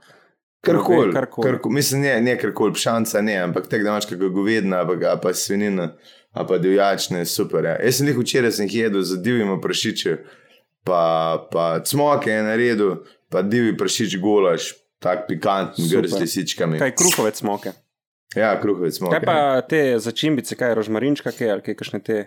[0.61, 1.13] Karkoli.
[1.13, 1.45] Karkoli.
[1.47, 1.75] Karkoli.
[1.75, 5.31] Mislim, ne, ne karkoli, pšanca ne, ampak tek da imaš kakega govedna, ali pa, pa
[5.33, 5.93] svinina,
[6.35, 7.63] ali pa divjačne, super.
[7.65, 7.77] Ja.
[7.79, 10.17] Jaz sem jih včeraj sem jedel z divjimi prašiči,
[10.83, 10.99] pa,
[11.51, 12.97] pa cmoke je naredil,
[13.29, 16.01] pa divji prašič golaš, tak pikanten, Super.
[16.01, 16.79] grz lisičkami.
[16.79, 17.73] Kaj kruhovec moke.
[18.35, 19.17] Ja, kruhovec smoke.
[19.17, 22.17] Kaj pa te začimbice, kaj rožmarinčka, kaj ali kaj kakšne te.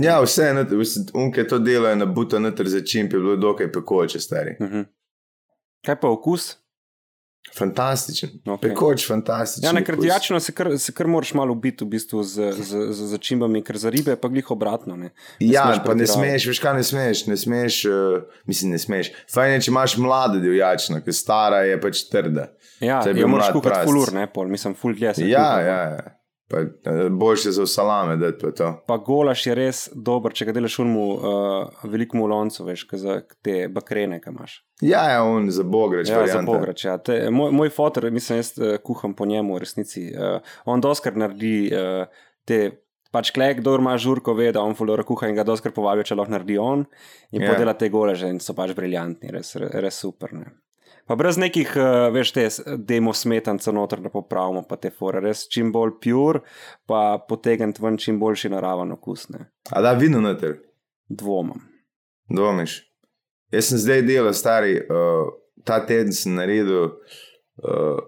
[0.00, 0.82] Ja, vse je,
[1.14, 4.56] unke to delajo na buto, noter za čim je bilo dokaj pekoče, stari.
[4.60, 4.84] Uh -huh.
[5.86, 6.61] Kaj pa okus?
[7.58, 8.30] Fantastičen.
[8.46, 8.46] Ok.
[8.46, 8.68] Okay.
[8.68, 9.66] Pekoč, fantastičen.
[9.66, 9.86] Ja, na okus.
[9.86, 13.76] krdijačino se kar, se kar moraš malo ubiti v bistvu z, z, z začimbami, ker
[13.76, 14.96] za ribe pa glih obratno.
[14.96, 18.78] Ne, Ne Ja, pa ne smeš, veš kaj ne smeš, ne smeš, uh, mislim, ne
[18.78, 19.12] smeš.
[19.34, 22.48] Fajn je, če imaš mlado divjačino, ker stara je pač trda.
[22.80, 25.60] Ja, je jo moraš kuhati full ur, ne pol, mislim, full dlje se Ja, kuha.
[25.60, 26.18] ja, ja.
[26.52, 26.60] Pa,
[26.90, 28.50] eh, boljše za salame, da je to.
[28.58, 28.66] to.
[28.86, 33.68] Pa golaš je res dober, če ga delaš unmu uh, velikemu loncu, veš, za te
[33.72, 34.58] bakrene, ki imaš.
[34.84, 36.10] Ja, ja, on za bograč.
[36.10, 36.52] Ja, za varianta.
[36.52, 36.84] pograč.
[36.84, 36.98] Ja.
[37.00, 40.10] Te, moj, moj fotor, mislim, jaz uh, kuham po njemu v resnici.
[40.12, 40.38] Uh,
[40.68, 42.04] on doskar naredi uh,
[42.44, 42.62] te.
[43.12, 46.16] Pač klek, kdo ima žurko, ve, da on fulora kuha in ga doskar povabijo, če
[46.16, 46.86] lahko naredi on.
[47.32, 47.46] In Ja.
[47.46, 47.50] yeah.
[47.52, 50.32] podela te goleže in so pač briljantni, res, re- res super.
[50.32, 50.46] Ne.
[51.06, 55.20] Pa brez nekih, uh, veš, te demo smetancev noter, da popravimo pa te fore.
[55.20, 56.40] Res čim bolj pur,
[56.86, 59.28] pa potegniti ven čim boljši naraven okus.
[59.34, 59.48] Ne.
[59.70, 60.60] A da, vino noter,
[61.08, 61.60] Dvomam.
[62.30, 62.78] dvomiš.
[63.52, 65.28] Jaz sem zdaj delal, stari, uh,
[65.64, 67.98] ta teden sem naredil uh,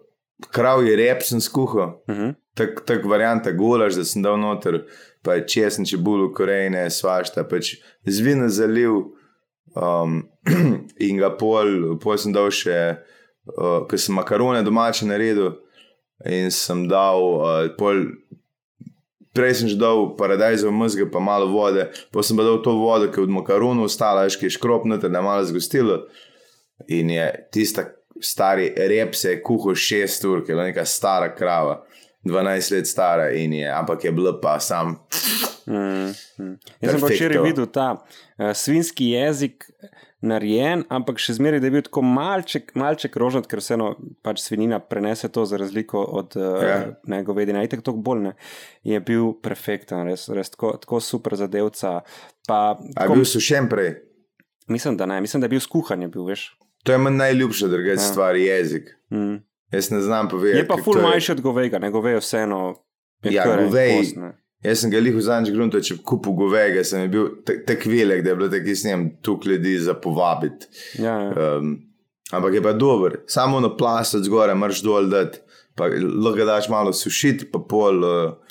[0.55, 2.01] kravji rep, sem skuhal.
[2.09, 2.35] Uh -huh.
[2.55, 4.87] tako tak varianta golaž, da sem dal noter,
[5.23, 8.91] pa je česen, čebulo, korejne, svašta, pač z vina zaliv
[9.75, 10.23] um,
[11.07, 12.79] in ga pol, pol sem dal še,
[13.55, 15.55] uh, ker sem makarone domače naredil
[16.27, 18.07] in sem dal uh, pol.
[19.35, 23.09] Prej sem že dal paradajzov mzge, pa malo vode, pa sem pa dal to vodo,
[23.11, 25.97] ki je od makaronov ostala, veš, ki je škropnata, da je malo zgostilo.
[26.87, 27.83] In je tista
[28.23, 31.81] stari rep se je kuhal šest ur, ker je bila neka stara krava,
[32.25, 34.97] 12 let stara, in je, ampak je bila pa sam.
[35.67, 36.57] Mm, mm.
[36.81, 39.69] Jaz sem pa včeraj videl ta uh, svinski jezik
[40.25, 43.91] narejen, ampak še zmeraj, je bil tako malček, malček rožnat, ker vseeno
[44.25, 46.79] pač svinina prenese to za razliko od uh, Ja.
[47.11, 48.35] ne govedine, itek toliko bolj ne.
[48.89, 52.01] Je bil perfekten, res, res tako, tako super zadevca.
[52.49, 53.95] Pa, A tako, bil sušen prej?
[54.69, 56.59] mislim, da ne, mislim, da je bil skuhan, je bil, veš.
[56.85, 58.09] To je meni najljubša drugačna ja.
[58.09, 58.97] stvar, jezik.
[59.11, 59.37] Mm.
[59.75, 60.59] Jaz ne znam povedati.
[60.59, 62.75] Je pa ful manjši od govega, ne govejo vseeno.
[63.25, 64.33] Ja, govej- kos, ne.
[64.65, 68.31] Jaz sem ga lih v zadnjič grunto, če kupu govega, sem bil tako velik, da
[68.31, 70.67] je bilo tako, jaz ne tuk ljudi za povabiti.
[70.99, 71.57] Ja, ja.
[71.59, 71.75] Um,
[72.33, 75.39] ampak je pa dober, samo na plas od zgore, mrš dol dati,
[75.77, 75.91] pa
[76.25, 78.01] lahko daš malo sušiti, pa pol.
[78.05, 78.44] Uh,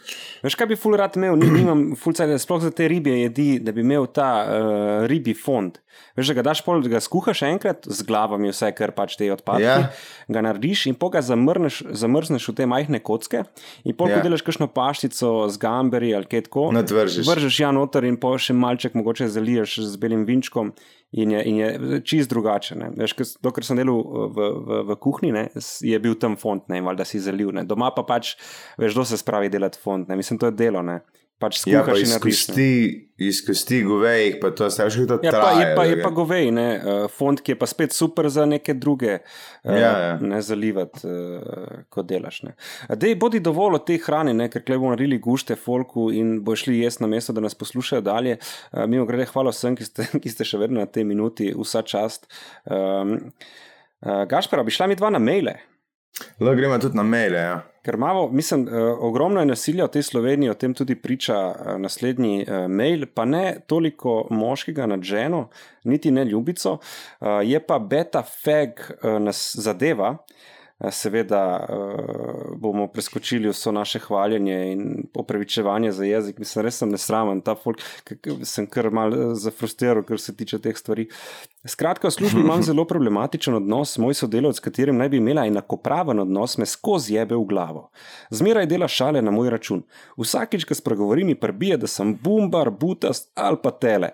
[0.44, 3.60] Veš, kaj bi ful rad imel, Ni- nimam ful cajt, sploh za te ribje jedi,
[3.64, 5.78] da bi imel ta uh, ribi fond.
[6.18, 9.30] Veš, da ga daš pol, da ga skuhaš enkrat z glavami, vse kar pač te
[9.32, 9.90] odpadke, Ja.
[10.28, 13.46] ga narediš in pa ga zamrneš, zamrzneš v te majhne kocke
[13.86, 14.20] in pol, Ja.
[14.20, 18.54] ko delaš kakšno paštico z gamberi ali kaj tako, vržeš ja noter in pa še
[18.54, 20.74] malček mogoče zaliješ z belim vinčkom.
[21.14, 22.76] In je, in je čist drugače.
[22.76, 22.90] ne.
[22.98, 25.46] Veš, Dokler sem delal v, v, v kuhinji,
[25.86, 27.52] je bil tam fond, ne, valjda si zaliv.
[27.54, 27.64] Ne.
[27.70, 28.34] Doma pa pač,
[28.82, 30.10] veš, kdo se spravi delati fond.
[30.10, 30.18] Ne.
[30.18, 30.82] Mislim, to je delo.
[30.82, 31.04] Ne.
[31.42, 32.48] Pač ja, pa skuhaš in iz narediš.
[32.48, 32.54] ne.
[32.54, 32.68] kosti,
[33.28, 36.52] iz kosti govejih, pa to staviš, kako to Ja, pa, je, pa, je pa govej,
[36.56, 40.14] ne, uh, fond, ki je pa spet super za neke druge, uh, Ja, ja.
[40.22, 42.44] ne zalivati, uh, ko delaš.
[42.48, 42.56] Ne.
[42.88, 46.80] A Dej, bodi dovolj te hrane, ne, ker bomo naredili gušte folku in bo šli
[46.80, 48.38] jesti na mesto, da nas poslušajo dalje.
[48.72, 51.84] Uh, Mimo grede, hvala vsem, ki ste, ki ste še vedno na tej minuti, vsa
[51.84, 52.30] čast.
[52.70, 53.18] Um,
[54.06, 55.60] uh, Gašpara, bi šla mi dva na maile.
[56.40, 57.46] Lahko gremo tudi na maile.
[57.50, 57.62] Ja.
[57.84, 61.78] Ker imamo, mislim, eh, ogromno je nasilja v tej Sloveniji, o tem tudi priča eh,
[61.78, 65.50] naslednji eh, mail, pa ne toliko moškega nad ženo,
[65.84, 66.78] niti ne ljubico,
[67.44, 68.80] je pa beta fag
[69.56, 70.16] zadeva.
[70.84, 76.40] Eh, Seveda uh, bomo preskočili vso naše hvaljenje in opravičevanje za jezik.
[76.40, 77.80] Mislim, res sem nesramen, ta folk,
[78.44, 81.08] sem kar mal eh, zafrustriran, kar se tiče teh stvari.
[81.68, 86.20] Skratka, v službi imam zelo problematičen odnos, moj sodelavec, s katerim naj bi imela enakopraven
[86.26, 87.88] odnos, me skozi jebe v glavo.
[88.30, 89.86] Zmeraj dela šale na moj račun.
[90.20, 94.12] Vsakič, ko spregovori, mi prbije, da sem bumbar, butast ali pa tele.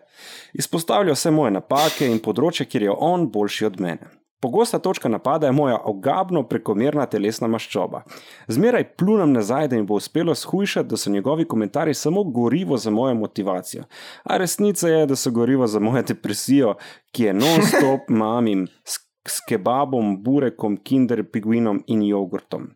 [0.53, 4.18] Izpostavlja vse moje napake in področje, kjer je on boljši od mene.
[4.39, 8.03] Pogosta točka napada je moja ogabno prekomerna telesna maščoba.
[8.47, 12.91] Zmeraj plunem nazaj, da mi bo uspelo shujšati, da so njegovi komentarji samo gorivo za
[12.91, 13.83] mojo motivacijo.
[14.23, 16.75] A resnica je, da so gorivo za mojo depresijo,
[17.11, 22.69] ki je non-stop mamim s, s kebabom, burekom, kinder, pigvinom in jogurtom.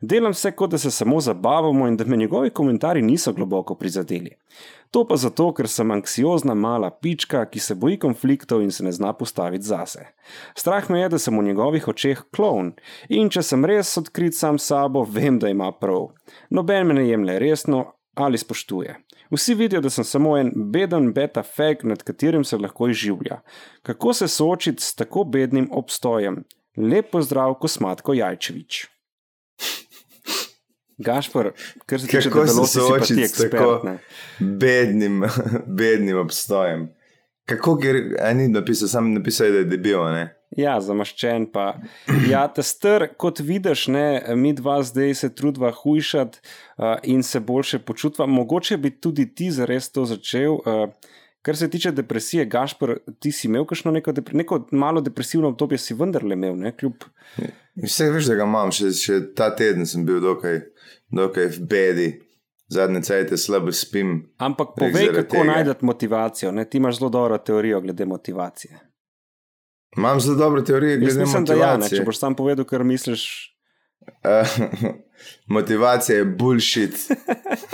[0.00, 4.30] Delam vse, kot da se samo zabavamo in da me njegovi komentarji niso globoko prizadeli.
[4.90, 8.92] To pa zato, ker sem anksiozna mala pička, ki se boji konfliktov in se ne
[8.92, 10.06] zna postaviti zase.
[10.54, 12.72] Strah me je, da sem v njegovih očeh klovn
[13.08, 16.08] in če sem res odkrit sam sabo, vem, da ima prav.
[16.50, 17.84] Noben me ne jemlje resno
[18.14, 18.96] ali spoštuje.
[19.30, 23.42] Vsi vidijo, da sem samo en beden beta fag, nad katerim se lahko izživlja.
[23.82, 26.40] Kako se soočiti s tako bednim obstojem?
[26.76, 28.86] Lep pozdrav, kosmatko Jajčevič.
[31.00, 31.52] Gašpor,
[31.86, 33.96] kar se tiče Kako se soočiti s tako
[34.38, 35.24] bednim,
[35.80, 36.88] bednim obstojem?
[37.44, 40.28] Kako, ker a ni napisal, sam napisal, je, da je debel, ne?
[40.58, 41.72] Ja, zamaščen pa.
[42.28, 47.40] Ja, ta str, kot vidiš, ne, mi dva zdaj se trudva hujšati uh, in se
[47.40, 48.26] boljše počutva.
[48.26, 50.60] Mogoče bi tudi ti zares to začel.
[50.60, 50.90] Uh,
[51.42, 55.78] kar se tiče depresije, Gašpor, ti si imel kakšno neko, depre, neko malo depresivno obdobje,
[55.78, 57.04] si vendarle imel, ne, kljub.
[57.84, 60.60] Vse veš, da ga imam, še, še ta teden sem bil dokaj,
[61.10, 62.10] dokaj v bedi.
[62.70, 64.10] Zadnje cajtke slabo spim.
[64.38, 66.52] Ampak povej, kako najdete motivacijo.
[66.54, 66.62] Ne?
[66.70, 68.78] Ti imaš zelo dobro teorijo glede motivacije.
[69.96, 71.56] Imam zelo dobro teorijo glede Mislim, motivacije.
[71.56, 73.24] Da ja, ne, če boš sam povedal, kar misliš.
[74.22, 74.54] Uh,
[75.56, 76.94] motivacija je bullshit.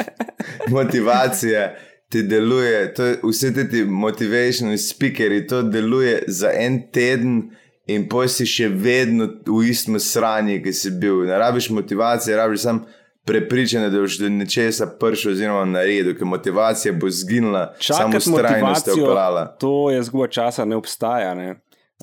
[0.79, 1.67] motivacija
[2.09, 7.51] ti deluje, to, vse ti motivational speakeri, to deluje za en teden.
[7.87, 11.21] In poj si še vedno v istem sranju, ki si bil.
[11.29, 12.81] Ne rabiš motivacije, rabiš samo
[13.27, 18.97] prepričane, da boš do nečesa prišel, oziroma naredil, ker motivacija bo zginila, samo strajnost je
[18.99, 19.45] uporala.
[19.63, 21.35] To je zguba časa, ne obstaja.
[21.35, 21.55] Ne?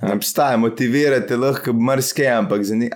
[0.01, 2.87] Ne obstaja, motivirate lahko mrske, ampak ni,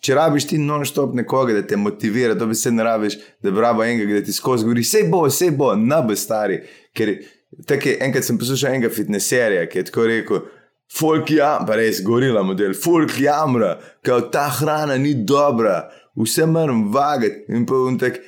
[0.00, 3.82] če rabiš ti non-stop nekoga, da te motivira, to bi se ne rabiš, da bravo
[3.84, 6.60] enega, da ti skozi govori, vse bo, vse bo, ne bo stari.
[6.94, 7.16] Ker
[7.66, 10.46] tako enkrat sem poslušal enega fitnesserja, ki je tako rekel.
[10.96, 13.72] Folk jam, pa res gorila model, folk jamra,
[14.06, 15.80] ker ta hrana ni dobra,
[16.14, 17.42] vse moram vagati.
[17.58, 18.22] In pa tak,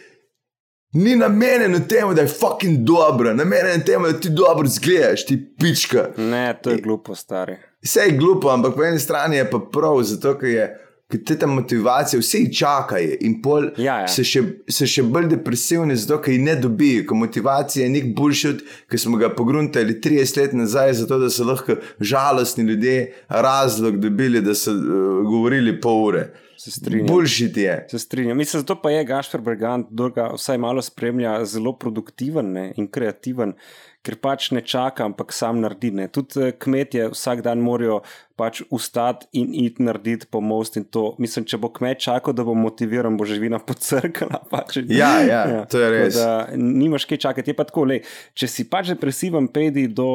[0.99, 6.09] ni namenjeno temu, da je fucking dobra, namenjeno temu, da ti dobro zgledaš, ti pička.
[6.17, 7.61] Ne, to je glupo, stari.
[7.85, 10.69] Vse je glupo, ampak po eni strani je pa prav, zato ker je.
[11.09, 14.09] Ker te ta motivacija, vse jih čakajo, in pol ja, ja.
[14.13, 17.07] Se, še, se še bolj depresivni, zato ker jih ne dobijo.
[17.09, 18.61] Ker motivacija je nek bullshit,
[18.93, 24.45] ki smo ga pogruntali 30 let nazaj, zato da so lahko žalostni ljudje razlog dobili,
[24.45, 26.27] da so uh, govorili pol ure.
[26.59, 27.07] Se strinjam.
[27.07, 27.87] Bullshit je.
[27.91, 28.37] Se strinjam.
[28.37, 32.89] Mislim, zato pa je Gašpor Brigant, da ga vsaj malo spremlja, zelo produktiven ne, in
[32.91, 33.53] kreativen.
[34.03, 35.91] Ker pač ne čaka, ampak sam naredi.
[35.95, 36.09] Ne.
[36.11, 38.01] Tudi kmetje vsak dan morajo
[38.39, 40.79] pač ustati in iti narediti pomost.
[41.19, 44.43] Mislim, če bo kmet čakal, da bo motiviran, bo živina pocrkala.
[44.51, 44.81] Pač.
[44.87, 46.19] Ja, ja, ja, to je res.
[46.19, 47.55] Da, nimaš kaj čakati.
[47.55, 48.03] Je pa tako, le,
[48.35, 50.11] če si pač depresiven, pejdi do.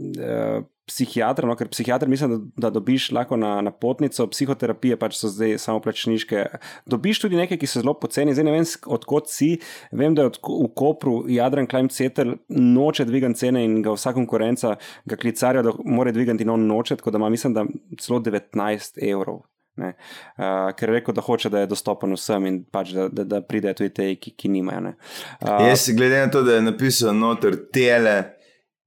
[0.00, 5.18] Uh, psihiatra, no, ker psihiatr mislim, da, da dobiš lahko na, na potnico, psihoterapije pač
[5.20, 6.44] so zdaj samo plačniške.
[6.90, 8.66] Dobiš tudi nekaj, ki so zelo poceni, zdaj ne vem,
[8.98, 9.52] odkot si.
[9.94, 14.14] Vem, da je od, v Kopru Jadran Klein Cetel noče dvigati cene in ga vsa
[14.16, 14.74] konkurenca
[15.08, 17.64] ga klicarja, da mora dvigati in on noče, tako da ima mislim, da
[18.00, 19.44] celo 19 evrov.
[19.80, 23.40] Uh, ker je rekel, da hoče, da je dostopen vsem in pač, da, da, da
[23.40, 24.92] pridejo tudi te, ki, ki nimajo.
[25.40, 28.16] Uh, Jaz, glede na to, da je napisal noter tele,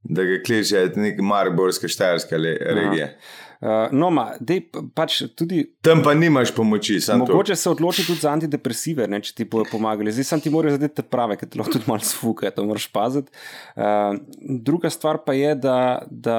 [0.03, 3.15] da ga kliče nek marborske štajerske regije.
[3.63, 6.97] Uh, no, ma, dej, pač tudi, Tam pa nimaš pomoči.
[7.15, 10.11] Mogoče se odloči tudi za antidepresive, ne, če ti bodo pomagali.
[10.11, 12.89] Zdaj sem ti moral zadeti te prave, ker ti lahko tudi malo sfuka, to moraš
[12.91, 13.31] paziti.
[13.79, 14.19] Uh,
[14.67, 15.77] druga stvar pa je, da,
[16.11, 16.37] da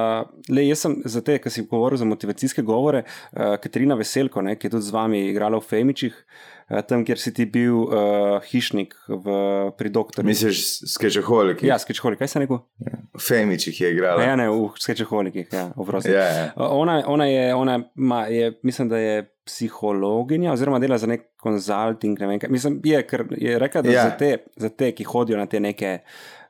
[0.53, 4.53] le, jaz sem za te, ki si govoril za motivacijske govore, uh, Katarina Veselko, ne,
[4.53, 6.21] ki je tudi z vami igrala v Femičih.
[6.65, 9.35] Tam, kjer si ti bil uh, hišnik v,
[9.77, 10.25] pri doktorju.
[10.25, 11.61] Misliš, skečeholik?
[11.61, 12.63] Ja, skečeholik, kaj si rekel?
[12.81, 12.97] Ja.
[13.21, 14.23] Femičih je igrala.
[14.25, 16.15] Ja, ne, v skečeholikih, ja, v prosti.
[16.15, 16.47] Ja, ja.
[16.57, 22.17] Ona, ona je, ona ma, je, mislim, da je psihologinja, oziroma dela za nek konzulting.
[22.19, 24.09] Ne mislim, je, ker je rekla, da ja.
[24.09, 25.99] za, te, za te, ki hodijo na te neke.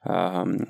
[0.08, 0.62] Um,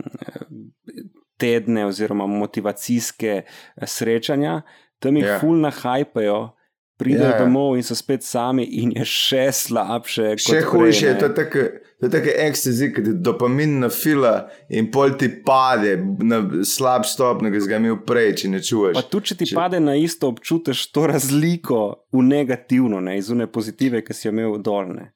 [1.35, 3.41] Tedne, oziroma motivacijske
[3.83, 4.61] srečanja,
[5.03, 5.41] tam jih yeah.
[5.43, 6.54] fulna hajpajo,
[6.97, 7.39] pridejo yeah.
[7.39, 10.35] domov in so spet sami, in je še slabše.
[10.39, 11.65] Še hujše je to tako,
[12.01, 14.35] da je ekstazi, ki ti dopamin na fila
[14.69, 18.95] in pol ti pade na slab stopnjo, ki si ga imel prej, če ne čuješ.
[18.97, 19.57] Pa tudi, če ti če...
[19.57, 21.81] pade na isto, občutiš to razliko
[22.15, 25.11] v negativno, ne iz une pozitive, ki si jo imel dolne.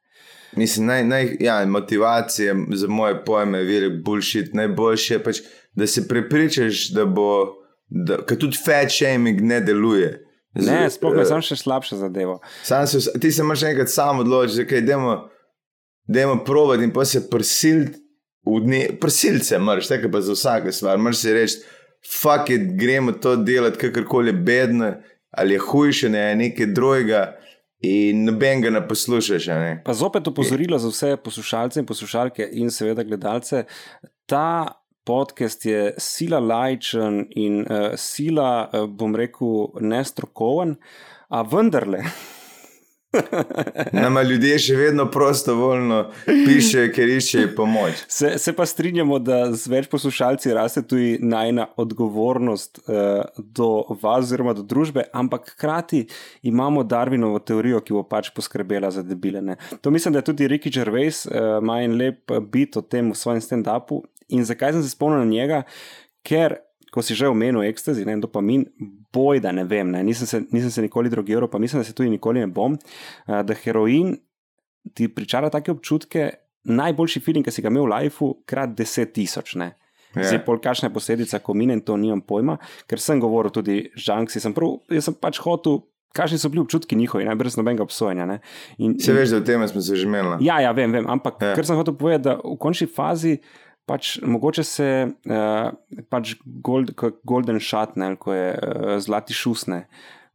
[0.57, 4.53] Mislim, naj, naj, ja, motivacija za moje pojme je velik bullshit.
[4.53, 5.41] Najboljše je pač,
[5.77, 7.29] da se prepričaš, da bo,
[7.87, 10.09] da, ker tudi fat shaming ne deluje.
[10.57, 12.39] Ne, sploh ne, sem še slabša zadeva.
[12.65, 15.17] Se, ti se moraš enkrat sam odločiti, da je
[16.09, 17.99] demo provati in pa se prisiliti
[19.01, 20.97] prisilce, moraš, tako pa za vsake stvar.
[20.97, 21.59] Moraš si reči,
[22.21, 24.93] fuck it, gremo to delati, kakorkoli bedno,
[25.31, 27.35] ali je hujše, ne, nekaj drugega.
[27.79, 29.45] In noben ga ne poslušaš.
[29.47, 29.81] Ne?
[29.85, 33.63] Pa zopet opozorilo za vse poslušalce in poslušalke, in seveda gledalce.
[34.27, 40.77] Ta podcast je sila lajčen in uh, sila, uh, bom rekel, nestrokoven,
[41.29, 42.03] a vendarle.
[43.93, 48.03] Nama ljudje še vedno prostovoljno pišejo, ker iščejo pomoč.
[48.11, 54.27] Se, se pa strinjamo, da z več poslušalci raste tudi najna odgovornost uh, do vas,
[54.27, 56.03] oziroma do družbe, ampak hkrati
[56.51, 59.41] imamo Darwinovo teorijo, ki bo pač poskrbela za debile.
[59.41, 59.57] Ne?
[59.81, 63.17] To mislim, da je tudi Ricky Gervais uh, ima en lep bit o tem v
[63.17, 64.03] svojem stand-upu.
[64.35, 65.63] In zakaj sem se spomnil na njega?
[66.25, 68.65] Ker ko si že omenil ekstazi, ne, dopamin,
[69.13, 71.93] boj, da ne vem, ne, nisem, se, nisem se nikoli drogiral, pa mislim, da se
[71.93, 72.77] tudi nikoli ne bom,
[73.27, 74.15] da heroin
[74.93, 76.31] ti pričara take občutke,
[76.69, 79.55] najboljši film, ki si ga imel v lifeu, krat deset tisoč.
[79.59, 79.73] Ne.
[80.15, 80.25] Ja.
[80.25, 82.57] Zdaj, pol kakšna je posledica, ko minem, to nimam pojma,
[82.89, 85.83] ker sem govoril tudi Žanksi, sem, prav, jaz sem pač hotel.
[86.09, 88.25] Kakšni so bili občutki njihovi, ne, brez nobenega obsojanja?
[88.25, 88.39] Ne.
[88.81, 90.39] In, Se veš, da o tem smo se že menili.
[90.41, 91.05] Ja, ja, vem, vem.
[91.05, 91.51] ampak ja.
[91.53, 93.35] kar sem hotel povedati, da v končni fazi
[93.89, 95.71] pač mogoče se uh,
[96.13, 99.83] pač gold, je golden shot, ne, ali ko je uh, zlati šusne.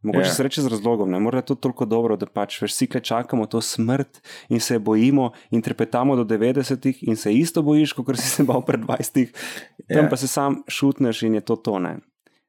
[0.05, 0.33] Mogoče Ja.
[0.35, 3.57] se reče z razlogom, ne more to toliko dobro, da pač veš, vsi čakamo to
[3.57, 4.19] smrt
[4.53, 8.61] in se bojimo in trepetamo do 90-ih in se isto bojiš, kot si se bal
[8.61, 9.31] pred 20-ih,
[9.89, 10.09] tam Ja.
[10.11, 11.95] pa se sam šutneš in je to tone.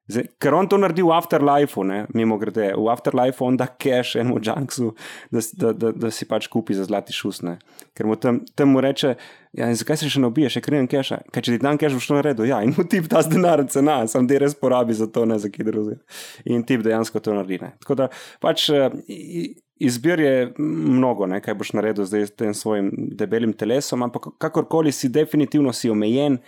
[0.07, 4.15] Zdaj, ker on to naredi v Afterlifeu, ne, mimo grede, v Afterlifeu on da cash
[4.21, 4.93] enemu junksu,
[5.35, 7.57] da, da, da, da si pač kupi za zlati šusne.
[7.97, 9.17] Ker mu tam, tam mu reče,
[9.59, 11.19] ja, zakaj se še ne ubiješ, je kriven cache.
[11.35, 12.47] Kaj če ti dan cache boš to naredil?
[12.47, 15.51] Ja, in mu tip ta denar cena, sam ti res porabi za to, ne za
[15.51, 15.99] kaj drugega.
[16.47, 17.63] In tip dejansko to naredi.
[17.67, 17.75] Ne.
[17.83, 18.11] Tako da
[18.43, 18.71] pač.
[18.71, 24.31] eh, Izbir je mnogo, ne, kaj boš naredil zdaj s tem svojim debelim telesom, ampak
[24.41, 26.39] kakorkoli si, definitivno si omejen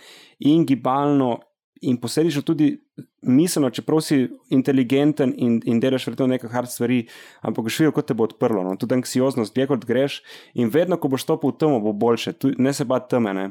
[0.49, 1.35] in gibalno,
[1.81, 2.71] in posledično tudi
[3.21, 6.99] miselno, čeprav si inteligenten in, in delaš verjetno nekaj hard stvari,
[7.41, 8.63] ampak boš videl, kot te bo odprlo.
[8.63, 8.75] No.
[8.79, 10.21] Tudi anksioznost, dlje kot greš,
[10.53, 12.37] in vedno, ko boš stopil v temo, bo boljše.
[12.39, 13.33] Tu, ne se bati teme.
[13.33, 13.49] Ne.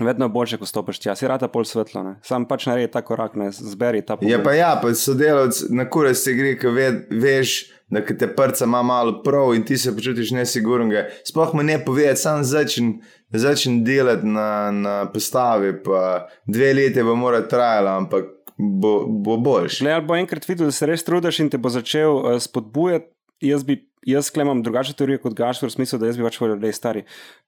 [0.00, 2.14] Vedno boljše, ko stopiš tja, si rata pol svetlo, ne.
[2.24, 4.32] sam pač naredi ta korak, ne zberi ta pogled.
[4.44, 7.58] pa ja, pa sodelavec na kure se gre, ko ve, veš,
[7.92, 11.04] da te prca ima malo prav in ti se počutiš nesigurnega.
[11.28, 12.94] Sploh mu ne povedati, sam začen,
[13.30, 19.80] začen delati na, na postavi, pa dve leti bo mora trajala, ampak bo, bo boljš.
[19.82, 23.10] Glej, ali bo enkrat videl, da se res trudiš in te bo začel uh, spodbujati.
[23.42, 23.74] Jaz bi,
[24.06, 26.76] jaz klemam drugačno teorijo kot Gašpor, v smislu, da jaz bi pač povedal, da je
[26.76, 27.00] stari.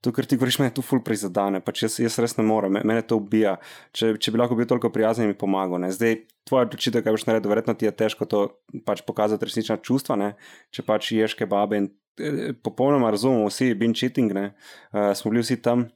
[0.02, 2.82] To, kar ti govoriš, me tu ful prizadene, pač jaz, jaz res ne morem, me-
[2.82, 3.52] mene to ubija.
[3.94, 5.78] Če, če bi lahko bil toliko prijazen, mi pomagal.
[5.84, 5.92] Ne.
[5.94, 6.16] Zdaj,
[6.50, 8.42] tvoja odločitev, kaj boš naredil, verjetno ti je težko to
[8.82, 10.34] pač pokazati resnična čustva, ne.
[10.74, 14.48] če pač ješ kebabe in eh, popolnoma razumemo, vsi bin cheating, ne.
[14.90, 15.86] Uh, smo bili vsi tam.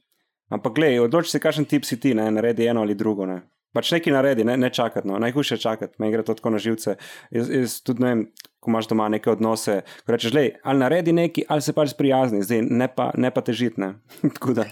[0.49, 3.27] Ampak glej, odloči se, kakšen tip si ti, ne, naredi eno ali drugo.
[3.27, 3.41] Ne.
[3.73, 5.07] Pač nekaj naredi, ne, ne čakati.
[5.07, 5.19] No.
[5.21, 6.95] Najhujše je čakati, meni gre to tako na živce.
[7.31, 8.23] Jaz, jaz tudi ne vem,
[8.59, 12.41] ko imaš doma neke odnose, ko rečeš, lej, ali naredi nekaj, ali se pač sprijazni,
[12.43, 13.81] zdaj ne pa, ne pa težiti.
[13.81, 13.93] Ne.
[14.35, 14.65] Tako da.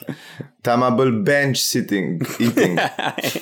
[0.65, 2.81] Ta ima bolj bench sitting, eating.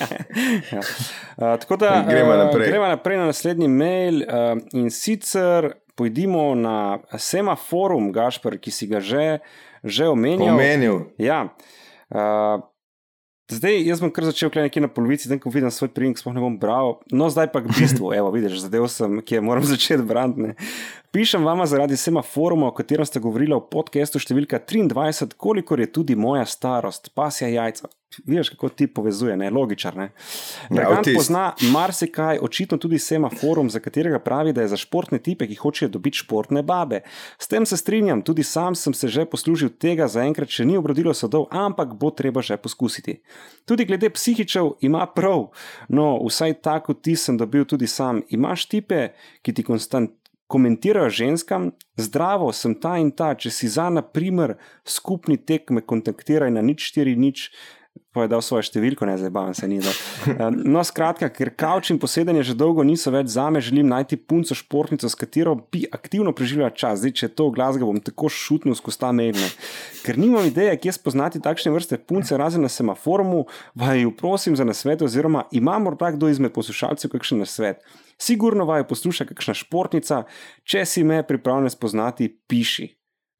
[0.72, 0.82] ja.
[0.82, 2.68] uh, tako da Gremo uh, naprej.
[2.68, 9.00] gremo naprej na naslednji mail uh, in sicer pojdimo na semaforum, Gašpr, ki si ga
[9.00, 9.38] že,
[9.82, 10.54] že omenjal.
[10.54, 11.00] Omenil.
[11.18, 11.48] Ja.
[12.12, 12.60] Uh,
[13.52, 16.42] zdaj, jaz bom kar začel nekje na polovici, da ko vidim svoj primek, sploh ne
[16.42, 16.98] bom bral.
[17.12, 20.54] No, zdaj pa k bistvu, evo, vidiš, zadev sem, ki je moram začeti brati.
[21.16, 26.12] Pišem vama zaradi semaforuma, o katerem ste govorili v podkastu številka 23, kolikor je tudi
[26.12, 27.88] moja starost, pasja jajca.
[28.28, 29.96] Vidiš, kako ti povezuje, ne, logičar.
[29.96, 30.10] Ne?
[30.68, 31.16] Dragan avtist.
[31.16, 35.88] pozna marsikaj, očitno tudi semaforum, za katerega pravi, da je za športne tipe, ki hočejo
[35.94, 37.00] dobiti športne babe.
[37.40, 41.16] S tem se strinjam, tudi sam sem se že poslužil tega, zaenkrat še ni obrodilo
[41.16, 43.22] sadov, ampak bo treba že poskusiti.
[43.64, 45.48] Tudi glede psihičev ima prav,
[45.88, 48.20] no, vsaj tako ti sem dobil tudi sam.
[48.28, 50.12] Imaš tipe, ki ti konstant.
[50.46, 54.54] Komentirajo ženskam, zdravo sem ta in ta, če si za, na primer,
[54.86, 57.50] skupni tek me kontaktiraj na nič 4 nič,
[58.16, 59.82] pa je dal svojo številko, ne zabavam se ni.
[59.84, 59.92] dal.
[60.32, 64.16] Eh, No, skratka, ker kavč in posedanje že dolgo niso več za me, želim najti
[64.16, 67.02] punco športnico, s katero bi aktivno preživljala čas.
[67.04, 69.46] Zdaj, če to glasga, bom tako šutnil skozi ta megne.
[70.06, 73.44] Ker nimam ideje, kje spoznati takšne vrste punce, razen na semaforumu,
[73.76, 77.84] vaju prosim za nasvet, oziroma ima morda kdo izmed poslušalcev kakšen nasvet.
[78.16, 80.24] Sigurno vaju posluša kakšna športnica,
[80.64, 82.88] če si me pripravljene spoznati, piši.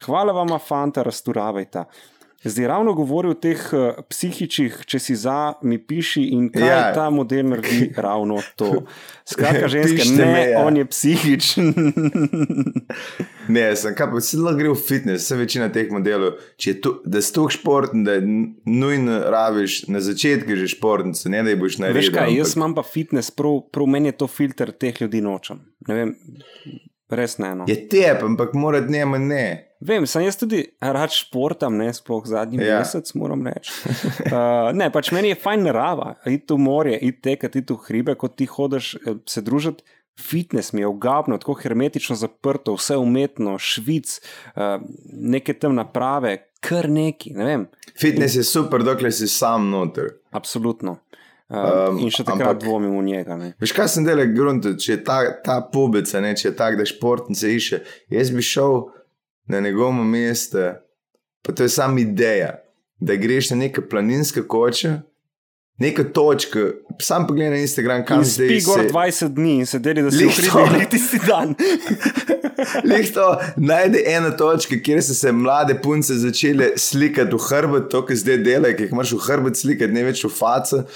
[0.05, 1.87] Hvala vam, fanta, razturavajta.
[2.45, 6.93] Zdaj ravno govori o teh uh, psihičih, če si za, mi piši in kaj Ja.
[6.95, 8.85] ta model naredi ravno to.
[9.25, 10.61] Skratka, ženske, Pišite ne, me, ja.
[10.61, 11.73] on je psihičen.
[13.49, 16.33] Ne, sem kaj pa se lahko gre v fitness, vse večina teh modelov.
[16.57, 21.53] Če to, da si tako športen, da nujno rabiš na začetku že športnice, ne da
[21.53, 22.01] jih boš naredil.
[22.01, 25.23] Veš kaj, jaz ampak- imam pa fitness, prav, prav meni je to filter teh ljudi
[25.23, 25.63] nočem.
[25.87, 26.11] Ne vem,
[27.11, 27.55] res ne.
[27.55, 27.65] No.
[27.69, 29.63] Je tep, ampak mora dnevno ne.
[29.81, 32.79] Vem, sem jaz tudi rad športam, ne sploh zadnji Ja.
[32.81, 33.71] mesec, moram reči.
[34.27, 38.15] Uh, ne, pač meni je fajn narava, iti v morje, iti tekat, iti v hribe,
[38.17, 39.85] kot ti hodiš, eh, se družiti.
[40.17, 44.15] Fitness mi je ugabno, tako hermetično zaprto, vse umetno, švic,
[44.57, 44.81] uh,
[45.13, 47.67] neke tam naprave, kar neki, ne vem.
[48.01, 50.15] Fitness je super, dokler si sam noter.
[50.33, 50.97] Absolutno.
[51.47, 53.37] Uh, Um, in še takrat ampak- dvomim v njega.
[53.37, 53.53] Ne.
[53.57, 56.83] Veš, kaj sem delal, grunt, če je ta, ta pubica, ne, če je tak, da
[56.85, 57.79] športnice išče.
[58.11, 58.89] Jaz bi šel
[59.47, 60.73] na njegovo mesto,
[61.41, 62.57] pa to je samo ideja,
[62.99, 64.97] da greš na neke planinske koče,
[65.79, 66.59] neka točka,
[66.99, 70.11] sam pogled na Instagram, kam In zdaj spi gor se- 20 dni in sedeli, da
[70.11, 70.51] si to.
[70.59, 71.55] ukrili tisti dan.
[72.85, 73.27] Lih to
[73.57, 78.39] najde ena točka, kjer so se mlade punce začele slikati v hrbet, to, kar zdaj
[78.39, 80.83] delajo, ki jih moraš v hrbet slikati, ne več v face.
[80.83, 80.87] In,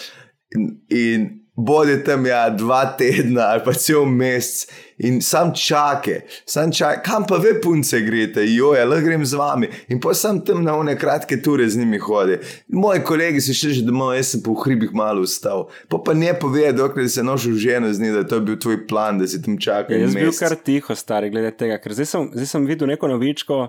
[0.90, 4.70] in bodi tam ja, dva tedna ali pa cel mesec
[5.00, 9.68] in sam čake, sam čake, kam pa ve punce greste, joje, lahko grem z vami.
[9.88, 12.36] In pa sem tam na one kratke ture z njimi hodi.
[12.68, 15.68] Moji kolegi so še že domov, jaz sem po hribih malo ustal.
[15.88, 18.82] Pa pa ne pove, dokler se nošil ženo z njim, da to je bil tvoj
[18.90, 19.96] plan, da si tam čakal.
[19.96, 22.92] Ja, Jaz en bil kar tiho, stari, glede tega, ker zdaj sem, zdaj sem videl
[22.92, 23.62] neko novičko.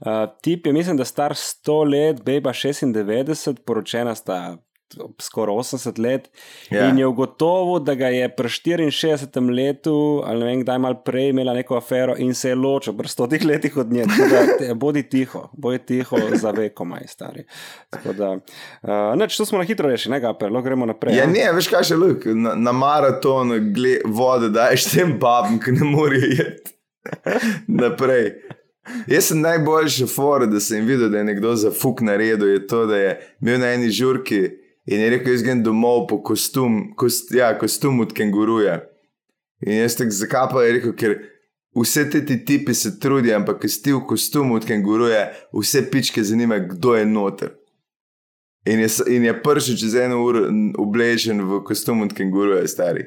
[0.00, 4.56] Uh, tip je, mislim, da star 100 let, beba 96, poročena sta
[5.18, 6.30] skoraj 80 let.
[6.70, 6.88] Ja.
[6.88, 11.28] In je ugotovil, da ga je pri 64 letu, ali ne vem, kdaj malo prej
[11.28, 14.04] imela neko afero in se je ločil pri 100 letih od nje.
[14.06, 17.44] Da, te- Bodi tiho, bodi tiho za veko, maj stari.
[17.90, 21.16] Tako da, uh, neč, to smo na hitro rešili, ne ga, lahko gremo naprej.
[21.16, 25.72] Ja, ne, veš kaj še luk, na, na maratonu gle, vode daješ tem babam, ki
[25.72, 26.72] ne morejo jeti
[27.82, 28.32] naprej.
[29.06, 32.86] Jaz sem najboljši for, da sem videl, da je nekdo za fuk naredil, je to,
[32.86, 33.10] da je
[33.40, 34.46] bil na eni žurki
[34.88, 38.80] in je rekel, jaz grem domov po kostum, kost, ja, kostum od kenguruja.
[39.66, 41.16] In jaz tako zakaj pa je rekel, ker
[41.76, 45.84] vse te ti tipi se trudijo, ampak ko si ti v kostumu od kenguruja, vse
[45.90, 47.52] pičke zanima, kdo je noter.
[48.68, 53.04] In je, in je prišel čez eno uro n- oblečen v kostum od kenguruja, stari.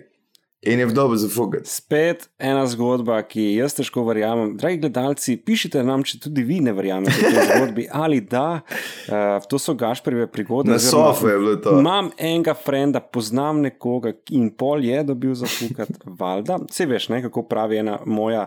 [0.62, 1.70] In je vdobo zafugati.
[1.70, 4.52] Spet ena zgodba, ki jaz težko verjamem.
[4.62, 8.62] Dragi gledalci, pišite nam, če tudi vi ne verjamete v tej zgodbi ali da.
[9.10, 10.70] Uh, to so gašpreve prigode.
[10.70, 11.74] Na sofu je bilo to.
[11.82, 16.60] Imam enega frenda, poznam nekoga in pol je dobil za fukat, valjda.
[16.70, 18.46] Vse veš, ne, kako pravi ena moja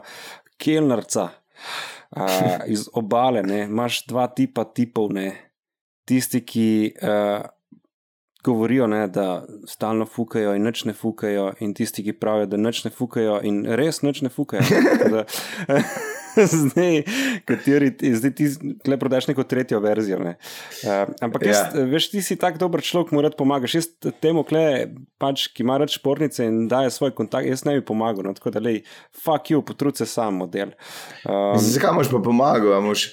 [0.63, 1.33] kelnarca
[2.15, 2.31] uh,
[2.71, 3.43] iz obale.
[3.43, 3.65] Ne.
[3.67, 5.33] Imaš dva tipa tipov, ne.
[6.07, 6.71] tisti, ki.
[7.03, 7.51] Uh,
[8.45, 12.85] Govorijo, ne, da stalno fukajo in nič ne fukajo, in tisti, ki pravijo, da nič
[12.85, 14.61] ne fukajo in res nič ne fukajo.
[14.69, 15.25] Tako Da,
[16.51, 17.03] zdaj,
[17.47, 18.49] kateri, zdaj ti
[18.91, 20.19] le prodaš neko tretjo verzijo.
[20.19, 20.33] Ne.
[20.83, 21.85] Uh, ampak, jaz, Ja.
[21.87, 23.75] veš, ti si tak dober človek, mu rad pomagaš.
[23.79, 23.87] Jaz
[24.21, 24.91] temu, kle,
[25.23, 28.27] pač, ki ima rad športnice in daje svoj kontakt, jaz ne bi pomagal.
[28.27, 28.83] No, tako da, lej,
[29.15, 30.75] fuck you, potrud se sam model.
[31.23, 33.13] Um, Zakaj moš pa pomagal, moš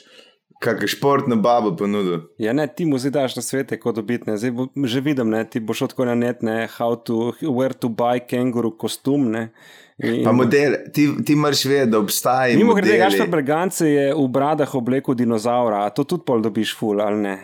[0.62, 2.28] kakšno športno babo ponudil?
[2.42, 4.30] Ja, ne, ti mu zdaj daš na svete, kot dobiti.
[4.30, 4.38] ne.
[4.38, 7.90] Zdaj bo, že vidim, ne, ti boš odkud na net, ne, how to, where to
[7.90, 9.32] buy kenguru kostum.
[9.34, 9.50] Ne,
[9.98, 12.58] in, Pa model, ti, ti moraš vedeti, da obstaja.
[12.58, 13.00] Mimo grede.
[13.02, 17.36] Gašpar Brgance je v bradah oblekel dinozaura, a to tudi pol dobiš ful, ali ne?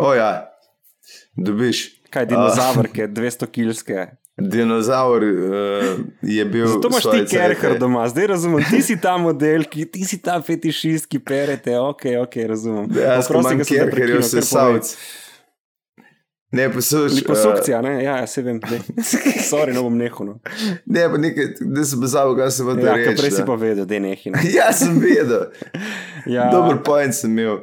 [0.00, 0.48] O ja,
[1.36, 1.84] dobiš.
[2.12, 4.08] Kaj dinozaur, ki je 200 kilske.
[4.34, 6.66] Dinozaur uh, je bil.
[6.66, 10.42] Zato imaš ti cajte- doma, zdaj razumem, ti si ta model, ki, ti si ta
[10.42, 12.86] fetišist, ki perete, ok, ok, razumem.
[12.92, 14.80] Ja, Oprosti, skoro ker sem te kerher je prekinil, vse kar povej.
[14.80, 14.96] savc.
[16.52, 17.16] Ne, poslušaj.
[17.16, 18.78] Liposukcija, ne, ja, ja, se vem, ne.
[19.50, 20.26] sorry, no bom nehal.
[20.26, 20.32] No.
[20.36, 23.06] Uh, ne, pa nekaj, da sem bezal, kaj se bo Ja, reči.
[23.06, 23.46] ker prej si da.
[23.46, 24.38] pa vedel, da je nehino.
[24.56, 25.46] Ja, sem vedel.
[26.26, 27.62] Ja, Dober point sem imel.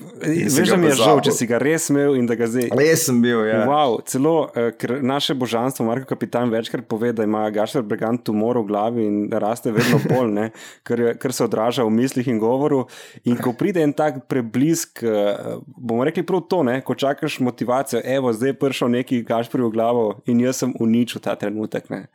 [0.00, 2.68] Veš, da mi je žal, če si ga res imel in da ga zdaj.
[2.76, 3.62] Res sem bil, ja.
[3.68, 4.34] Wow, celo,
[4.80, 9.18] ker naše božanstvo, Marko Kapitan, večkrat pove, da ima Gašer Bregant tumor v glavi in
[9.32, 10.46] da raste vedno bolj, ne,
[10.86, 12.84] ker, ker se odraža v mislih in govoru.
[13.24, 18.02] In ko pride en tak preblisk, eh, bomo rekli prav to, ne, ko čakaš motivacijo,
[18.04, 21.90] evo, zdaj je prišel neki Gašper v glavo in jaz sem uničil ta trenutek.
[21.90, 22.06] Ne.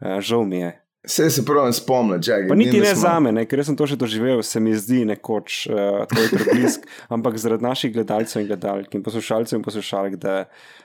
[0.00, 0.76] Eh, Žal mi je.
[1.06, 2.48] Vse se pravim spomniti, čakaj.
[2.48, 5.04] Pa niti ni, ne za me, ne, ker sem to že doživel, se mi zdi
[5.06, 10.44] nekoč uh, tvoj preblisk, ampak zaradi naših gledalcev in gledalk in poslušalcev in poslušalk, da,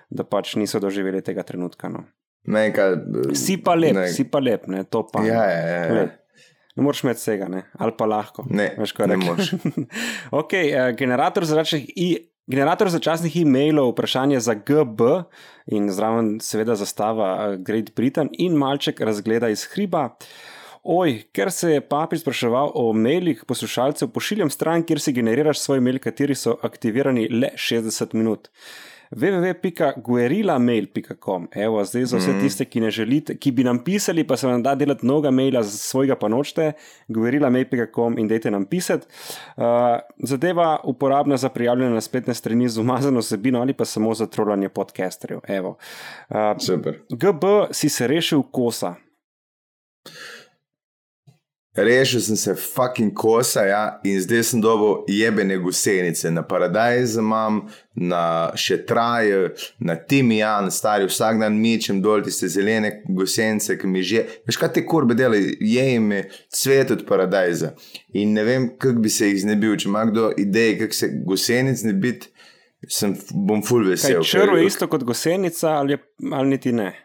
[0.10, 1.90] da pač niso doživeli tega trenutka.
[1.90, 2.06] No.
[2.46, 2.98] Ne, kaj,
[3.34, 4.08] Si pa lep, ne.
[4.14, 5.24] si pa lep, ne, to pa.
[5.26, 5.88] Ja, ja, ja.
[5.92, 6.12] Glej,
[6.74, 7.60] Ne moreš imeti vsega, ne?
[7.78, 8.46] ali pa lahko.
[8.50, 9.52] Ne, Veš, ne moreš.
[10.42, 15.06] okay, uh, generator začasnih i- Generator začasnih e-mailov, vprašanje za GB
[15.72, 20.10] in zraven seveda zastava eh, Great Britain in malček razgleda iz hriba.
[20.84, 25.80] Oj, ker se je papi spraševal o mailih poslušalcev, pošiljam stran, kjer si generiraš svoj
[25.80, 28.52] mail, kateri so aktivirani le 60 minut.
[29.16, 31.48] www.guerilamail.com.
[31.56, 34.64] Evo, zdaj za vse tiste, ki ne želite, ki bi nam pisali, pa se vam
[34.64, 36.72] da delati mnoga maila, z svojega pa nočete,
[37.08, 39.08] guerilamail.com in dajte nam pisati.
[39.58, 39.64] Uh,
[40.24, 44.70] zadeva uporabna za prijavljanje na spletne strani z umazano vsebino ali pa samo za trolanje
[44.70, 45.40] podcasterjev.
[45.48, 45.78] Evo.
[46.30, 47.00] Uh, Super.
[47.10, 48.96] GB si se rešil kosa.
[51.76, 56.32] Rešil sem se fucking kosa ja, in zdaj sem dobil jebene gusenice.
[56.32, 57.62] Na paradajzu imam,
[57.96, 64.26] na šetraje, na timijan, stari vsak dan mičem dol tiste zelene gusenice, ki mi že.
[64.46, 66.12] Veš kaj te kurbe delajo, je jim
[66.54, 67.74] cvet od paradajza.
[68.14, 71.82] In ne vem, kako bi se jih znebil, če ima kdo ideje, kako se gusenic
[71.82, 72.30] znebiti.
[72.90, 74.22] sem, bom full vesel.
[74.22, 75.98] je ker- isto kot gosenica ali,
[76.32, 77.03] ali niti ne.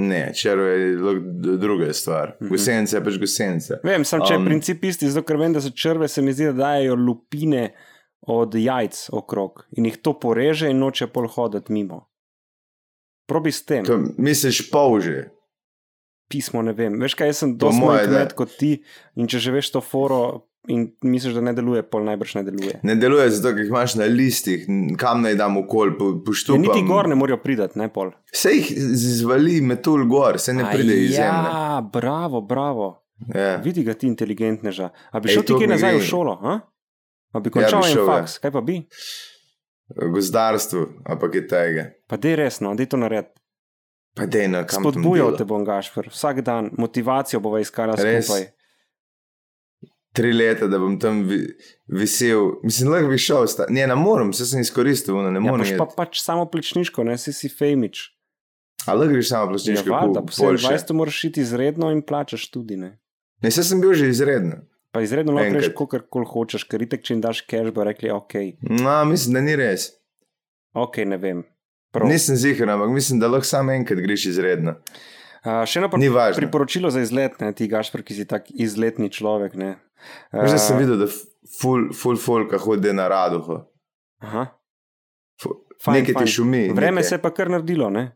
[0.00, 0.90] Ne, črv je
[1.58, 2.34] druga stvar.
[2.36, 2.48] Mhm.
[2.48, 3.78] Gosenica je pač gosenica.
[3.84, 6.32] Vem, sam če je Um, princip isti, zato ker vem, da so črve, se mi
[6.32, 7.70] zdi, da dajo lupine
[8.22, 12.06] od jajc okrog in jih to poreže in noče pol hoditi mimo.
[13.26, 15.28] Probi s tem, To misliš polže.
[16.28, 16.94] pismo ne vem.
[17.00, 18.76] Veš kaj, jaz sem dosti manj kmet kot ti
[19.16, 22.80] in če že veš to foro in misliš, da ne deluje, pol najbrž ne deluje.
[22.82, 24.66] Ne deluje zato, ker jih imaš na listih,
[24.98, 26.60] kam naj dam okol, po, Ja, poštupam.
[26.60, 28.10] niti gor ne morajo priti, ne pol.
[28.30, 31.48] Vse jih zvali metul gor, se ne pride iz zemlje.
[31.48, 32.90] Ja, bravo, bravo.
[33.34, 33.56] Ja.
[33.56, 34.88] Vidi ga ti inteligentneža.
[35.10, 36.06] A bi Ej, šel ti kaj nazaj v gre.
[36.06, 36.38] šolo?
[36.42, 36.60] A,
[37.32, 38.12] a bi Ja, končal bi en šel, ja.
[38.12, 38.78] faks, kaj pa bi?
[39.90, 41.84] Gozdarstvo, ampak je tega.
[42.06, 43.36] Pa dej resno, dej to narediti.
[44.14, 48.24] Pa dej na kam tam Spodbujal te bom, Gašpr, vsak dan, motivacijo bova iskala Res?
[48.24, 48.46] skupaj.
[50.12, 51.36] Tri leta, da bom tam vi,
[51.86, 52.56] visel.
[52.62, 53.66] Mislim, lahko bi šel, sta...
[53.68, 55.62] ne, ne morem, vse sem izkoristil, ono, ne Ja, morem.
[55.62, 58.08] pač pa pač samo plečniško, ne si si fejmič.
[58.86, 60.66] A lahko greš samo Ja, plačniško, valjda, po boljše.
[60.66, 62.76] 27 moraš iti izredno in plačaš tudi.
[62.76, 62.96] Ne?
[63.40, 64.66] Ne, saj sem bil že izreden.
[64.90, 68.10] Pa izredno lahko greš, kolikor kol hočeš, ker itek, če jim daš cash, bo rekli,
[68.10, 68.34] ok,
[68.66, 69.92] No, mislim, da ni res.
[70.74, 71.44] ok, ne vem.
[71.90, 72.08] Prav.
[72.08, 74.74] Nisem ziger, ampak mislim, da lahko samo enkrat greš izredno.
[75.40, 75.88] Uh, še eno
[76.36, 79.54] priporočilo za izlet, ne, ti Gašpr, ki si tak izletni človek.
[79.56, 79.70] Ne.
[80.32, 81.08] Uh, Že sem videl, da
[81.60, 83.62] ful, ful folka hodi na raduho.
[84.20, 84.50] Aha,
[85.40, 86.26] Ful- Fajn, Nekaj fajn.
[86.26, 86.62] ti šumi.
[86.70, 87.08] vreme nekaj.
[87.08, 87.88] se je pa kar naredilo.
[87.88, 88.10] Ne?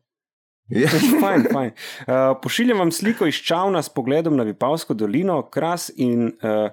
[0.68, 0.88] Ja.
[1.24, 1.70] fajn, fajn.
[2.04, 6.68] Uh, pošiljam vam sliko iz Čavna s pogledom na Vipavsko dolino, kras in, uh,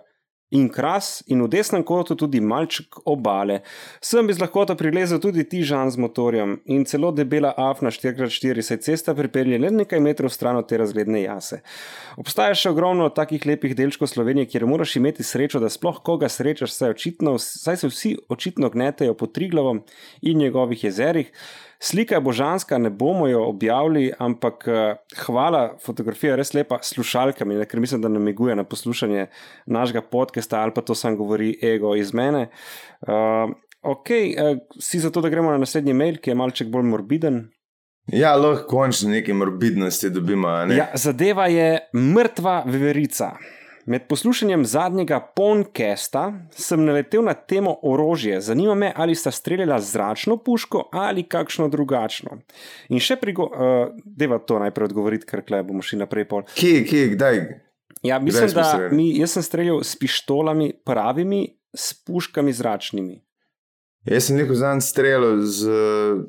[0.52, 3.62] in kras, in v desnem kotu tudi malček obale.
[4.04, 8.62] Sem bi z lahkoto prilezel tudi ti žan z motorjem in celo debela afna 4x4,
[8.62, 11.62] saj cesta pripelje le nekaj metrov stran od te razgledne jase.
[12.20, 16.76] Obstaja še ogromno takih lepih delčkov Slovenije, kjer moraš imeti srečo, da sploh koga srečaš,
[16.76, 19.84] saj, očitno, saj se vsi očitno gnetejo po Triglavom
[20.22, 21.32] in njegovih jezerih.
[21.84, 26.94] Slika je božanska, ne bomo jo objavili, ampak eh, hvala, fotografija je res lepa s
[26.94, 29.26] slušalkami, ne, ker mislim, da namiguje na poslušanje
[29.66, 32.50] našega podcasta ali pa to sam govori ego iz mene.
[33.02, 33.50] Uh,
[33.82, 37.48] ok, uh, si zato, da gremo na naslednji mail, ki je malček bolj morbiden.
[38.08, 40.54] ja, lahko končno nekaj morbidnosti dobimo.
[40.66, 40.78] Ne?
[40.78, 43.32] Ja, zadeva je mrtva veverica.
[43.86, 48.42] Med poslušanjem zadnjega podcasta sem naletel na temo orožje.
[48.42, 52.38] Zanima me, ali sta streljala zračno puško ali kakšno drugačno.
[52.90, 56.28] In še prigo, uh, deva to najprej odgovoriti, ker klej bomo šli naprej.
[56.30, 56.46] Pol.
[56.54, 57.42] Kje, kje, kdaj?
[58.06, 61.42] Ja, mislim, smo da mi, jaz sem streljal s pištolami, pravimi,
[61.74, 63.18] s puškami zračnimi.
[64.06, 66.22] Jaz sem neko zanj streljal z uh,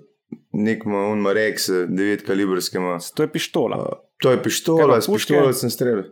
[0.57, 2.97] nekim Unmarex, 9 kalibrskima.
[3.17, 3.79] To je pištola.
[3.85, 5.35] Uh, to je pištola, s puške?
[5.35, 6.09] pištolo sem streljal.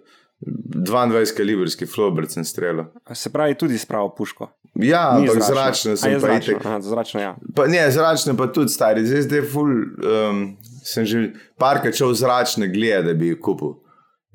[0.47, 2.85] 22 kalibrski flobert sem streljal.
[3.15, 4.49] Se pravi, tudi s pravo puško.
[4.75, 5.55] Ja, Ni ampak zračno.
[5.55, 6.59] zračno A sem zračno.
[6.65, 7.37] Aha, zračno, ja.
[7.57, 10.45] Pa, ne, zračno pa tudi stari, zdaj, zdaj ful, um,
[10.85, 13.75] sem že parkrat šel zračne glede, da bi kupil.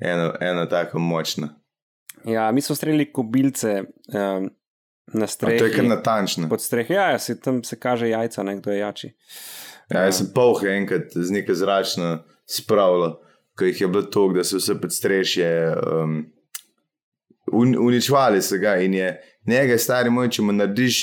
[0.00, 1.48] Eno, eno tako močno.
[2.24, 4.50] ja, mi smo streljali kobilce um,
[5.06, 5.58] na A strehi.
[5.58, 6.48] To je kar natančno.
[6.48, 9.16] Pod streho, ja, ja se, tam se kaže jajca, ne, kdo je jači.
[9.90, 13.16] Ja, jaz sem polhe enkrat z neke zračno spravljal,
[13.56, 16.26] ko jih je bilo toliko, da so vse podstrešje um,
[17.52, 21.02] un, uničvali se ga in je njega, stari moj, če mu narediš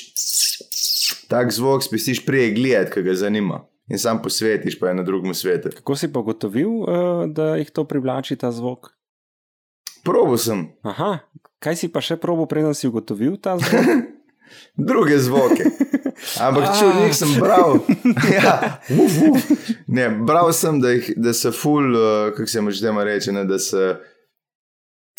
[1.28, 3.64] tak zvok, spestiš prej gled, ki ga zanima.
[3.91, 5.70] In sam posvetiš pa je na drugem svetu.
[5.76, 8.93] Kako si pa gotovil, uh, da jih to privlači ta zvok?
[10.04, 11.18] Probo sem Aha,
[11.64, 13.91] kaj si pa še probo, preden si ugotovil ta zvok?
[14.76, 15.64] druge zvoke.
[16.39, 16.74] Ampak Ah.
[16.74, 17.80] če v njih sem bral,
[18.38, 18.54] ja,
[18.93, 19.47] uf, uf.
[19.88, 23.32] Ne, bral sem, da, jih, da so ful, uh, kako se mu že temu reče,
[23.32, 23.95] ne, da se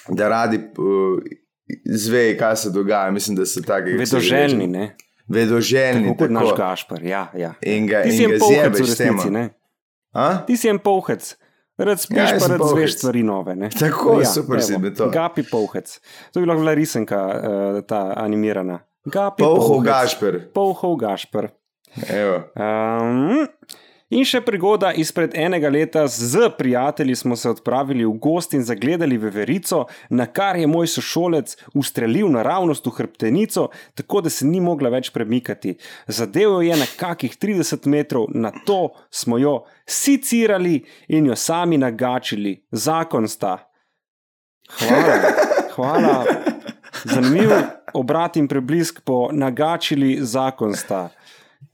[0.08, 1.18] da radi uh,
[1.86, 3.10] zvejo, kaj se dogaja.
[3.10, 4.96] Mislim, da so taki se Vedoželjni, ne?
[5.28, 6.04] Vedoželjni.
[6.04, 6.56] Tako kot naš tako.
[6.58, 7.30] Gašpar, ja.
[7.34, 7.54] ja.
[7.62, 9.44] In ga, Ti si en ga povhec v resnici, ne?
[10.12, 10.26] A?
[10.46, 11.34] Ti si en povhec.
[11.74, 12.76] Rad spiš, Ja, ja, jaz pa rad povhec.
[12.76, 13.56] zveš stvari nove.
[13.56, 13.66] Ne?
[13.70, 15.08] Tako, super si mi to.
[15.10, 15.96] Gapi povhec.
[16.30, 18.78] To bi lahko bila risanka, uh, ta animirana.
[19.04, 19.82] Gapi Polhov.
[19.84, 20.40] Gašper.
[20.54, 21.50] Polhov Gašpar.
[22.08, 22.38] Evo.
[22.56, 23.44] Um,
[24.10, 29.18] in še prigoda izpred enega leta z prijatelji smo se odpravili v gost in zagledali
[29.20, 34.90] veverico, na kar je moj sošolec ustrelil naravnost v hrbtenico, tako da se ni mogla
[34.96, 35.76] več premikati.
[36.08, 40.80] Zadev jo je na kakih 30 metrov, na to smo jo sicirali
[41.12, 42.56] in jo sami nagačili.
[42.72, 43.58] Zakon sta.
[44.80, 45.16] Hvala,
[45.76, 46.18] hvala.
[47.12, 47.52] Zanimiv
[47.94, 51.08] obrat in preblisk po nagačili zakon sta.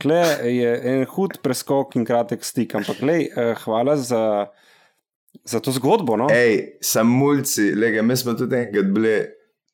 [0.00, 4.46] Kle je en hud preskok in kratek stik, ampak lej, eh, hvala za,
[5.44, 6.16] za to zgodbo.
[6.16, 6.28] No?
[6.32, 9.18] Ej, samulci, lega, mi smo tudi enkrat bili.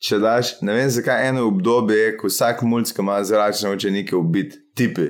[0.07, 3.89] Če daš, ne vem zakaj eno obdobje, je, ko vsak mulj, ki ima zračne oči,
[3.95, 5.07] nekaj ubiti, tipi.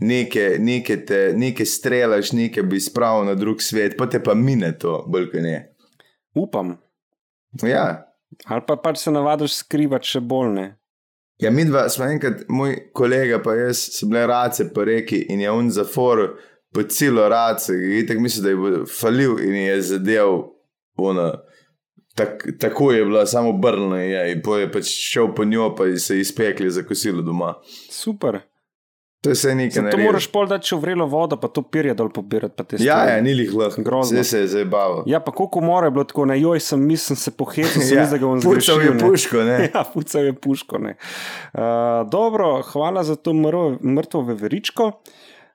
[0.00, 4.70] Nekaj, nekaj, te, nekaj strelaš, nekaj bi spravil na drug svet, pa te pa mine
[4.80, 5.58] to, bolj kot ne.
[6.38, 6.78] Upam.
[7.66, 8.07] Ja,
[8.46, 10.68] Ali pa pač se navadiš skrivati še bolj ne.
[11.38, 15.40] Ja, mi dva smo enkrat, moj kolega pa jaz, so bile race po reki in
[15.40, 16.24] je on zafor,
[16.74, 20.34] po celo race, in tako mislim, da je bil falil in je zadev,
[20.98, 21.28] ona,
[22.18, 25.98] tak, tako je bila, samo brnila je in je pač šel po njo, pa je
[25.98, 27.54] se izpekli za kosilo doma.
[27.90, 28.40] Super.
[29.20, 32.10] To je vse nekaj Zato moraš pol dati še vrelo vodo, pa to pirje dol
[32.14, 32.78] pobirati.
[32.78, 34.12] Ja, ja, ni lih lahko, Grozno.
[34.12, 35.02] zdaj se je zabaval.
[35.10, 38.06] Ja, pa koliko mora je bilo tako, na joj sem, mislim, se pohecel, sem ja,
[38.06, 38.84] da ga bom pucal zgrešil.
[38.84, 39.00] je ne.
[39.02, 39.56] puško, ne.
[39.74, 40.78] Ja, pucal je puško.
[40.78, 40.94] ne.
[41.50, 41.62] Uh,
[42.10, 44.92] dobro, hvala za to mrvo, mrtvo veveričko.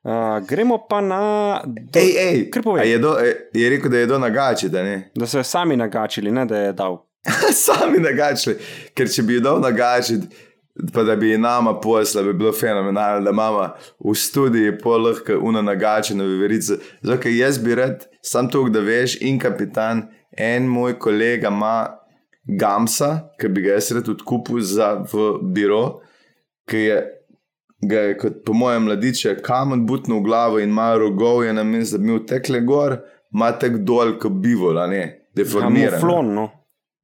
[0.04, 0.12] Uh,
[0.48, 1.24] gremo pa na.
[1.64, 3.16] Do, Ej, ej, je, do,
[3.54, 4.98] je rekel, da je do nagači, da ne.
[5.16, 7.00] Da so jo sami nagačili, ne da je dal.
[7.56, 8.58] Sami nagačili,
[8.92, 10.28] ker če bi jo dal nagačiti,
[10.94, 13.70] pa da bi nama posla, bi bilo fenomenalno, da imamo
[14.00, 16.78] v studiji pol lahko una nagačena veverica.
[17.02, 20.08] Zato, ker jaz bi rad, sam to, da veš, in kapitan,
[20.38, 22.00] en moj kolega ima
[22.44, 25.84] Gamsa, ki bi ga jaz rad odkupil za v biro,
[26.70, 27.04] ki je.
[27.84, 31.66] Ga je kot po mojem mladiče kamen butno v glavo in ima rogov, je na
[31.68, 32.96] mestu, da bi mu tekle gor,
[33.36, 35.02] ima tek dol, kot bivola, ne,
[35.36, 36.00] deformiran.
[36.00, 36.46] Muflon, no.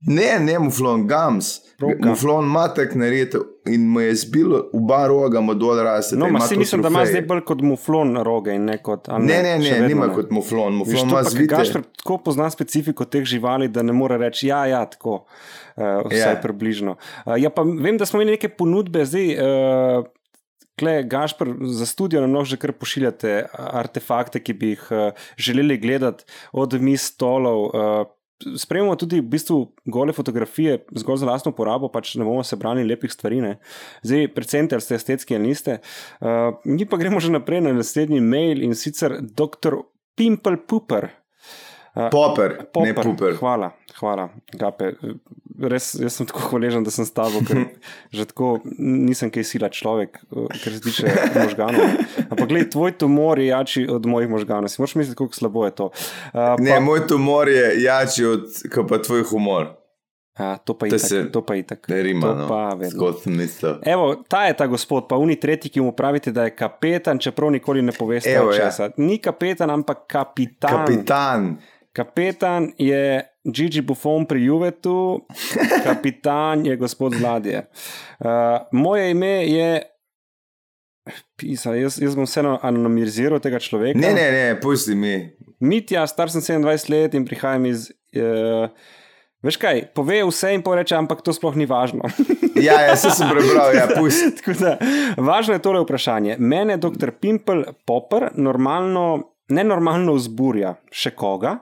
[0.08, 1.60] Ne, ne muflon, gams.
[1.80, 2.10] Roka.
[2.10, 6.16] Muflon ima tak nareditev in mu je zbilo oba roga, mu dol raste.
[6.16, 9.08] No, ma ima si mislim, da ima zdaj bolj kot muflon roge in ne kot.
[9.08, 10.16] Ne, ne, še ne, vedno nima ne.
[10.16, 10.80] kot muflon.
[10.82, 11.56] Muflon ima pa zvite.
[11.56, 16.20] Gašper tako pozna specifiko teh živali, da ne more reči, ja, ja, tako, uh, vsaj
[16.20, 16.32] Ja.
[16.34, 16.42] yeah.
[16.44, 16.96] približno.
[17.26, 20.12] Uh, ja, pa vem, da smo imeli neke ponudbe, zdaj, uh,
[20.80, 25.80] kle, Gašper, za studio nam lahko že kar pošiljate artefakte, ki bi jih uh, želeli
[25.80, 27.68] gledati, od mis stolov.
[27.72, 28.08] Uh,
[28.40, 29.58] Spremljamo tudi v bistvu
[29.92, 33.42] gole fotografije, zgolj za lastno porabo, pač ne bomo se brali lepih stvari.
[33.44, 33.58] Ne.
[34.04, 35.80] Zdaj, predvsem, ali ste estetski ali niste.
[36.22, 39.82] Uh, mi pa gremo že naprej na naslednji mail in sicer dr.
[40.16, 41.10] Pimple Pooper.
[42.12, 43.04] Popper, ne Popper.
[43.04, 43.36] puper.
[43.36, 44.94] Hvala, hvala, Gape.
[45.60, 47.66] Res, jaz sem tako hvaležen, da sem s tabo, ker
[48.10, 51.06] že tako nisem kaj sila človek, eh, kar se tiče
[51.36, 51.86] možganov.
[52.30, 54.68] Ampak, gledaj, tvoj tumor je jači od mojih možganov.
[54.68, 55.86] Si moraš misliti, kako slabo je to.
[55.86, 58.44] Uh, Ne, moj tumor je jači od
[58.90, 59.76] pa tvoj humor.
[60.36, 61.88] a, to pa je se- To pa je itak.
[61.88, 62.48] Ne rima, To no.
[62.48, 62.78] pa.
[63.84, 67.52] Evo, ta je ta gospod, pa uni tretji, ki mu pravite, da je kapetan, čeprav
[67.52, 68.58] nikoli ne poveste, Evo, ja.
[68.66, 68.90] česa.
[68.98, 70.72] Ni kapetan, ampak kapitan.
[70.72, 71.58] Kapitan.
[71.94, 75.26] Kapetan je Gigi Buffon pri Juvetu,
[75.86, 77.64] kapitan je gospod Vladje.
[78.20, 78.30] Uh,
[78.72, 79.82] moje ime je.
[81.40, 83.98] Pisa, jaz, jaz bom vseeno anonimiziral tega človeka.
[83.98, 85.16] Ne, ne, ne, pusti mi.
[85.60, 87.88] Mitja, star sem 27 let in prihajam iz.
[88.14, 88.68] Uh,
[89.46, 92.12] veš kaj, pove vse in poreče, ampak to sploh ni važno.
[92.60, 94.34] Ja, ja, se sem prebral, ja, pusti.
[94.42, 94.74] Tako da,
[95.16, 96.36] važno je tole vprašanje.
[96.44, 97.14] Mene dr.
[97.16, 99.06] Pimple Popper normalno.
[99.50, 101.56] Nenormalno vzburja še koga.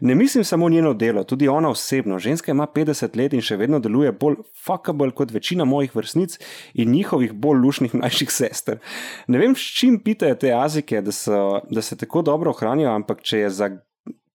[0.00, 2.18] Ne mislim samo njeno delo, tudi ona osebno.
[2.18, 6.38] Ženska ima 50 let in še vedno deluje bolj fuckable kot večina mojih vrstnic
[6.74, 8.80] in njihovih bolj lušnih mlajših sester.
[9.28, 13.22] Ne vem, s čim pitajo te azike, da, so, da se tako dobro ohranijo, ampak
[13.22, 13.70] če je za.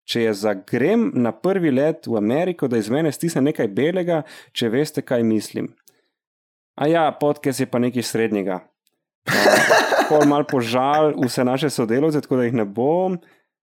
[0.04, 4.18] Če je za grem na prvi let v Ameriko, da iz mene stisne nekaj belega,
[4.51, 5.70] če veste, kaj mislim.
[6.76, 8.60] A ja, podcast je pa nekaj srednjega.
[10.09, 13.17] Pol mal požal vse naše sodelavce, tako da jih ne bom.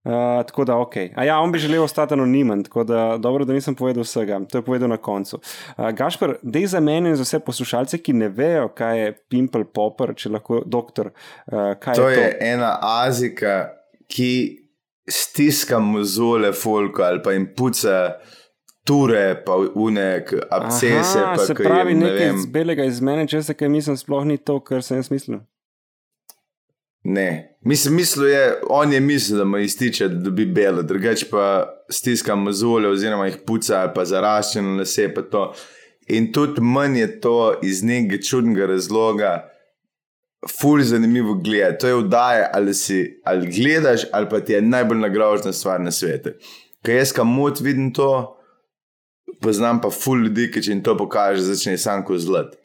[0.04, 0.12] Uh,
[0.44, 0.98] tako da, ok.
[1.16, 4.42] A ja, on bi želel ostati anonimen, tako da dobro, da nisem povedal vsega.
[4.52, 5.40] To je povedal na koncu.
[5.78, 9.64] Uh, Gašpr, dej za mene in za vse poslušalce, ki ne vejo, kaj je Pimple
[9.64, 11.14] Popper, če lahko doktor.
[11.48, 12.46] Uh, To je je to?
[12.46, 13.70] ena azika,
[14.12, 14.60] ki
[15.10, 18.14] stiska mozole folka ali pa jim puca
[18.84, 21.20] ture, pa unek abscese.
[21.20, 23.70] Aha, pa se pravi, jim, ne nekaj vem, iz belega iz mene, če se kaj
[23.72, 25.42] mislim, sploh ni to, kar sem jaz mislil.
[27.04, 31.46] Ne, mislim, mislil je, on je mislil, da mu iztiče, da dobi belo, drugače pa
[31.92, 35.10] stiska mozole, oziroma jih puca ali pa zaraščeno lase.
[35.14, 35.50] Pa to.
[36.08, 39.34] In tudi manj je to iz nekega čudnega razloga,
[40.48, 41.80] ful zanimivo gledati.
[41.82, 45.92] To je vdaje, ali si ali gledaš, ali pa ti je najbolj nagrožna stvar na
[45.92, 46.36] svetu.
[46.84, 48.40] Ker jaz kamot vidim to,
[49.44, 52.56] poznam pa ful ljudi, ki če jim to pokaže, začne sanko zlat.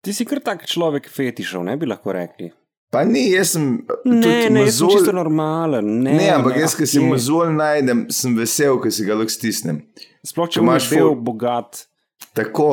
[0.00, 2.52] Ti si kar tak človek fetišov, ne bi lahko rekli.
[2.90, 3.66] Pa ni, jaz sem
[4.02, 5.90] Ne, ne, jaz sem čisto normalen.
[6.02, 7.04] Ne, Ne, ampak ne, jaz, ki ah, si je.
[7.06, 9.82] mozol najdem, sem vesel, ker si ga lahko stisnem.
[10.26, 11.84] Sploh če imaš bil ful- bogat.
[12.34, 12.70] Tako.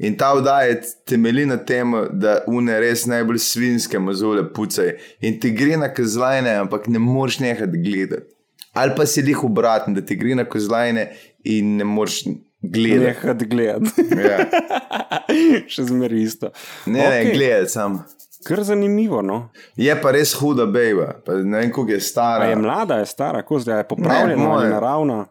[0.00, 4.94] In ta vdaja temelji na tem, da une res najbolj svinske mozole pucajo.
[5.20, 8.24] In ti gre na kozlajne, ampak ne moreš nehati gledati.
[8.72, 11.08] Ali pa si jih obratno, da ti gre na kozlajne
[11.44, 12.22] in ne moreš
[12.62, 13.26] gledati.
[13.26, 14.06] Nehati gledati.
[14.16, 14.38] Ja.
[15.72, 16.50] Še zmeraj isto.
[16.86, 17.24] Ne, okay.
[17.24, 18.00] ne, gledati sam.
[18.46, 19.22] Kar zanimivo.
[19.22, 19.48] No.
[19.76, 22.46] Je pa res huda bejba, pa ne vem, koliko je stara.
[22.46, 25.26] A je mlada, je stara, kako zdaj je popravljena, Ne, naravna.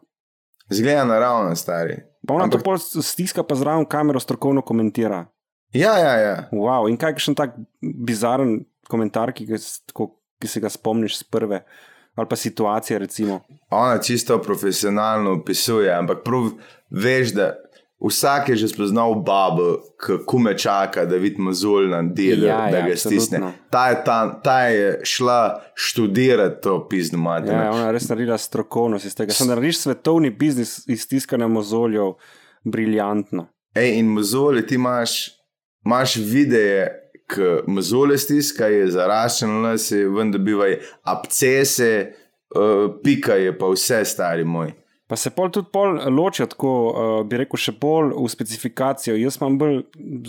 [0.70, 1.96] Zgleda naravno, stari.
[2.28, 5.26] Pa ona Ampak- to pol stiska, pa zraven kamero strokovno komentira.
[5.74, 6.36] Ja, ja, ja.
[6.52, 6.90] Wow.
[6.90, 9.58] In kakšen tak bizaren komentar, ki, ga,
[10.42, 11.62] ki se ga spomniš z prve,
[12.20, 13.40] ali pa situacije, recimo.
[13.70, 16.50] Ona čisto profesionalno opisuje, ampak prav
[16.90, 17.56] veš, da
[18.00, 22.78] vsak je že spoznal babo, kako me čaka, da vidi mozolj na delu, Ja, da
[22.78, 23.38] ja, ga stisne.
[23.38, 23.52] absolutno.
[23.70, 27.54] Ta je, ta, ta je šla študirati to pizdo mater.
[27.54, 29.34] Ja, ona je res naredila strokovnost iz tega.
[29.34, 32.14] Sam narediš svetovni biznis iz tiskanja mozoljev,
[32.64, 33.48] briljantno.
[33.76, 35.30] Ej, in mozolje ti imaš,
[35.86, 36.88] imaš videe,
[37.30, 41.92] ki mozolje stiska, je zaraščen, lase, ven dobivaj abcese,
[42.52, 42.62] uh,
[43.00, 44.72] pika je pa vse, stari moj.
[45.08, 49.16] Pa se pol tudi pol ločijo, tako uh, bi rekel, še bolj v specifikacijo.
[49.18, 49.80] Jaz imam bolj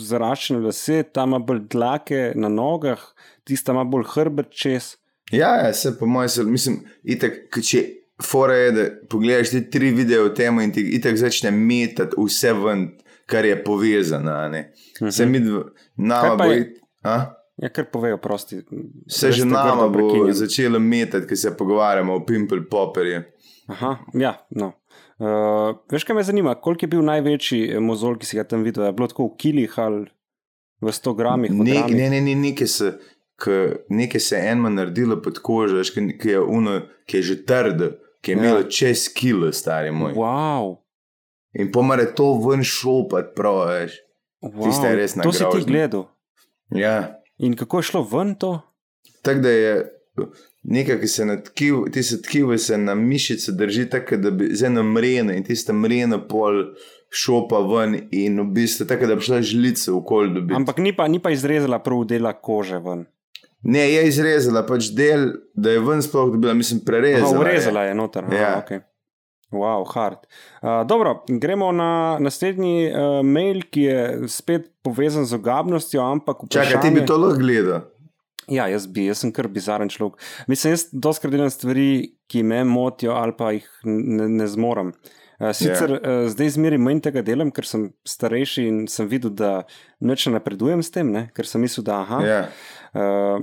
[0.01, 3.01] zaraščene lase, ta ima bolj dlake na nogah,
[3.43, 4.95] tista ima bolj hrbet čez.
[5.31, 7.83] Ja, ja se po mojem, se- mislim, itak, k- če
[8.21, 12.51] fora je, da pogledaš ti tri videe o tem in ti itak začne metati vse
[12.55, 12.87] ven,
[13.27, 14.31] kar je povezano.
[14.33, 14.71] a ne.
[15.09, 17.33] Se mi, dv- nama Kaj pa bo, je- it- a?
[17.57, 18.61] Ja, kar povejo, prosti.
[19.07, 20.33] se Res že nama bo prekinjam.
[20.33, 23.21] začelo metati, ki se pogovarjamo o pimple popperju.
[23.67, 24.71] Aha, ja, no.
[25.17, 25.27] Uh,
[25.87, 28.83] veš, kaj me zanima, koliko je bil največji eh, mozolj, ki si ga tam videl?
[28.83, 30.07] Je bilo tako v kilih ali
[30.81, 31.51] v 100 gramih?
[31.53, 32.89] Ne, ne, ne, ne, nekaj se,
[33.35, 36.73] k- nekaj se je enma naredilo pod kožo, ki, ki, je uno,
[37.05, 38.39] ki je že trdo, ki je Ja.
[38.39, 40.13] imelo čez kilo, stari moj.
[40.13, 40.77] Wow,
[41.53, 43.99] In pomare to ven šopat, prav, veš.
[44.41, 44.63] wow.
[44.63, 46.07] Tista je res To si ti gledal.
[46.71, 47.21] Ja.
[47.37, 48.61] In kako je šlo ven to?
[49.21, 49.73] Tako da je
[50.63, 54.83] nekaj, ki se na tkivu, ti se na mišice drži, tako da bi zdaj na
[54.83, 56.63] mreno in tista mrena pol
[57.09, 60.55] šopa ven in v bistvu tako, da bi šla žlica v kol dobiti.
[60.55, 63.05] Ampak ni pa, ni pa izrezala prav dela kože ven.
[63.63, 67.27] Ne, je izrezala pač del, da je ven sploh dobila, mislim, prerezala.
[67.27, 67.41] Aha, je.
[67.41, 68.23] urezala je noter.
[68.25, 68.53] Aha, Ja.
[68.65, 68.79] okay.
[69.51, 70.17] Wow, hard.
[70.61, 76.79] Uh, dobro, gremo na naslednji uh, mail, ki je spet povezan z ogabnostjo, ampak Čakaj,
[76.81, 77.83] ti bi to lahko gledal.
[78.51, 80.19] Ja, jaz bi, jaz sem kar bizaren človek.
[80.51, 84.95] Mislim, jaz doskrat delam stvari, ki me motijo ali pa jih ne, ne zmorem.
[85.41, 86.01] Uh, sicer yeah.
[86.05, 89.63] uh, zdaj zmeri manj tega delam, ker sem starejši in sem videl, da
[89.99, 91.27] neč ne napredujem s tem, ne?
[91.35, 92.19] ker sem mislil, da aha.
[92.23, 92.41] Ja.
[92.91, 93.39] Uh,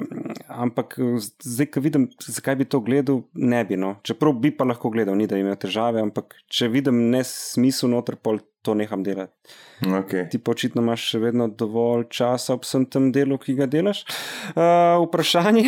[0.53, 0.99] ampak
[1.41, 3.79] zdaj, ko vidim, zakaj bi to gledal, ne bi.
[3.81, 3.95] No.
[4.05, 8.43] Čeprav bi pa lahko gledal, ni da imam težave, ampak če vidim nesmisel noter, pol
[8.63, 9.33] to neham delati.
[9.81, 10.27] Okay.
[10.31, 14.03] Ti pa očitno imaš še vedno dovolj časa ob vsem tem delu, ki ga delaš.
[14.51, 15.63] Uh, vprašanje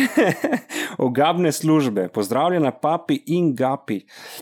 [1.07, 2.09] ogabne službe.
[2.13, 4.01] Pozdravljena, papi in gapi.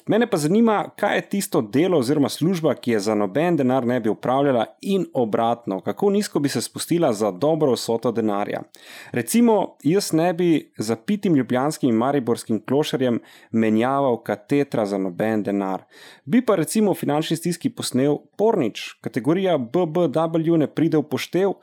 [0.10, 4.00] Mene pa zanima, kaj je tisto delo oziroma služba, ki je za noben denar ne
[4.00, 8.64] bi upravljala in obratno, kako nizko bi se spustila za dobro vsoto denarja.
[9.12, 13.20] Recimo, jaz ne bi za pitim ljubljanskim in mariborskim klošarjem
[13.52, 15.86] menjaval katetra za noben denar.
[16.26, 21.58] Bi pa recimo v finančni stiski posnel pornič, kategorija BBW ne pride v poštev,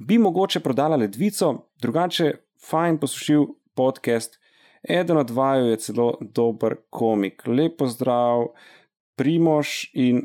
[0.00, 2.34] bi mogoče prodala ledvico, drugače
[2.70, 4.38] fajn posušil podcast.
[4.82, 7.42] Eden od vaju je celo dober komik.
[7.46, 8.46] Lepo zdrav,
[9.18, 10.22] primož in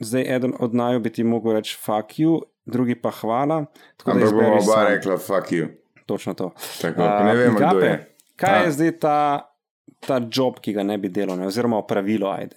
[0.00, 3.64] zdaj eden od naju bi ti mogel reči fuck you, drugi pa hvala.
[4.04, 5.68] Ampak bomo oba rekla, fuck you.
[6.06, 6.50] Točno to.
[6.82, 7.94] Tako, ne vemo, kdo je.
[8.36, 8.64] Kaj A.
[8.64, 9.18] je zdaj ta,
[10.00, 11.46] ta job, ki ga ne bi delal, ne?
[11.46, 12.56] oziroma opravilo, ajde.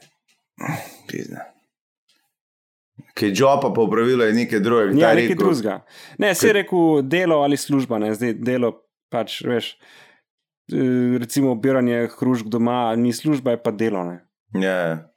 [2.97, 3.11] Pizda.
[3.13, 4.91] Kaj jopa po pravilu je nekaj drugega.
[4.91, 5.85] Ja, nekaj rekel- drugega.
[6.17, 8.73] Ne, se je rekel delo ali služba, ne, zdaj delo
[9.09, 9.77] pač, veš,
[10.69, 14.03] eh, recimo obiranje hrušk doma, ni služba, je pa delo.
[14.03, 14.17] Ne.
[14.53, 15.09] Ja,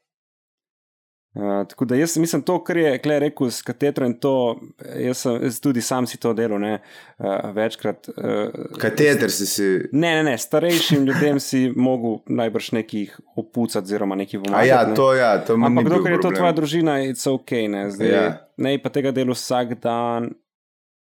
[1.35, 4.57] Uh, tako da jaz mislim, to, kar je Klej rekel s katetrom, in to,
[4.99, 6.81] jaz, sem, jaz tudi sam si to delal, ne,
[7.19, 8.09] uh, večkrat.
[8.09, 9.69] Uh, kateter si si.
[9.93, 14.69] Ne, ne, ne, starejšim ljudem si mogel najbrž nekih opucati, oziroma nekih A pomagati.
[14.69, 14.95] ja, ne.
[14.95, 18.11] to ja, to ni Ampak dokler je to tvoja družina, je to ok, ne, zdaj,
[18.11, 18.27] Ja.
[18.57, 20.33] ne pa tega dela vsak dan,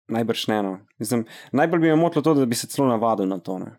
[0.08, 0.62] najbrž ne.
[0.62, 0.78] No.
[0.98, 3.58] Mislim, najbolj bi me motilo to, da bi se celo navadil na to.
[3.58, 3.76] Ne.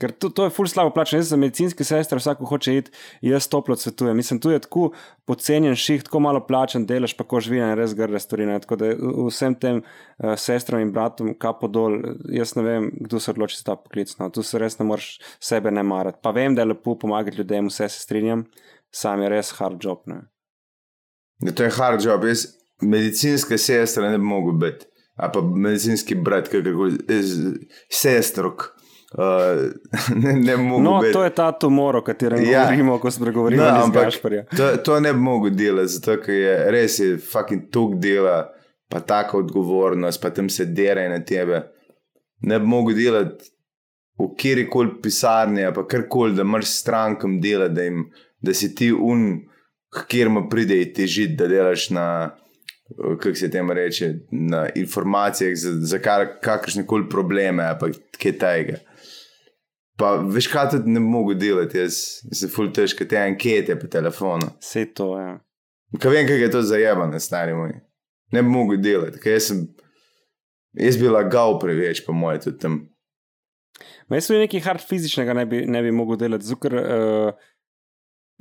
[0.00, 1.22] Ker to, to je ful slabo plačano.
[1.22, 2.90] Jaz za medicinske sestre vsako hoče iti,
[3.24, 4.16] jaz toplo svetujem.
[4.16, 4.90] Mislim, tu je tako
[5.24, 8.46] pocenjen ših, tako malo plačen, delaš pa ko živina in res grde stvari.
[8.46, 8.58] Ne.
[8.60, 11.96] Tako da vsem tem uh, sestram in bratom kapo dol,
[12.28, 14.12] jaz ne vem, kdo se odloči za ta poklic.
[14.20, 14.28] No.
[14.28, 16.20] Tu se res ne moreš sebe ne marati.
[16.22, 18.44] Pa vem, da je lepo pomagati ljudem, vse se strinjam,
[18.92, 20.04] sam je res hard job.
[20.12, 20.26] Ne.
[21.40, 22.28] Ja, to je hard job.
[22.28, 22.44] Jaz
[22.84, 24.92] medicinska sestra ne bi mogel biti.
[25.16, 26.90] A pa medicinski brat, kako
[27.88, 28.75] sestrok.
[29.12, 29.70] Uh,
[30.16, 31.12] ne, ne No, biti.
[31.12, 32.64] to je ta tumor, o katerem ja.
[32.64, 34.44] Govorimo, ko spregovorimo No, no, ampak Gašparja.
[34.56, 38.48] to, to ne bi mogel delati, zato ker je res je fucking tok dela,
[38.88, 41.62] pa taka odgovornost, pa tam se dere na tebe.
[42.40, 43.50] ne bi mogel delati
[44.18, 48.06] v kjerkoli pisarni, pa karkoli, da imaš strankam dela, da, jim,
[48.40, 49.40] da si ti un,
[50.08, 52.30] kjer mu pride težiti, da delaš na.
[53.20, 55.98] Kako se temu reče, na informacijah, za, za
[56.42, 57.88] kakršne koli probleme, pa
[58.22, 58.76] kaj tega.
[59.96, 61.96] Pa veš, kaj tudi ne mogu delati, jaz
[62.32, 64.50] se ful težko te ankete po telefonu.
[64.60, 65.38] Vse to, ja.
[65.96, 67.72] Kaj vem, kaj je to zajebano, stari moj.
[68.32, 69.62] Ne bi mogel delati, ker jaz sem,
[70.76, 72.78] jaz bi lagal preveč, po mojem, tudi tam.
[74.08, 77.52] Ma jaz tudi nekaj hard fizičnega ne bi, ne bi mogel delati, zukr, uh,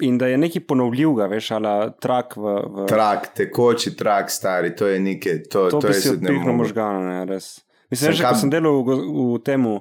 [0.03, 2.55] in da je nekaj ponovljivega, veš, ali trak v.
[2.67, 2.87] v...
[2.89, 6.57] Trak, tekoči trak, stari, to je nekaj, to, To to je ne odpihnil mogu.
[6.57, 7.61] možgane, ne, res.
[7.87, 9.79] Mislim, Sem že kam- sem delal v, v tem uh,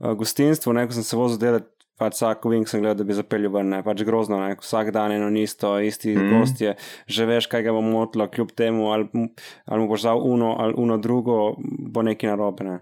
[0.00, 3.54] gostinstvu, ne, ko sem se vozil delati, pač vsak vink sem gledal, da bi zapeljal
[3.54, 6.34] ven, ne, pač grozno, ne, vsak dan eno in isto, isti mm.
[6.34, 6.74] gostje,
[7.08, 9.08] že veš, kaj ga bo motilo, kljub temu, ali,
[9.64, 12.68] ali mu boš dal uno ali uno drugo, bo nekaj narobe.
[12.68, 12.76] Ne.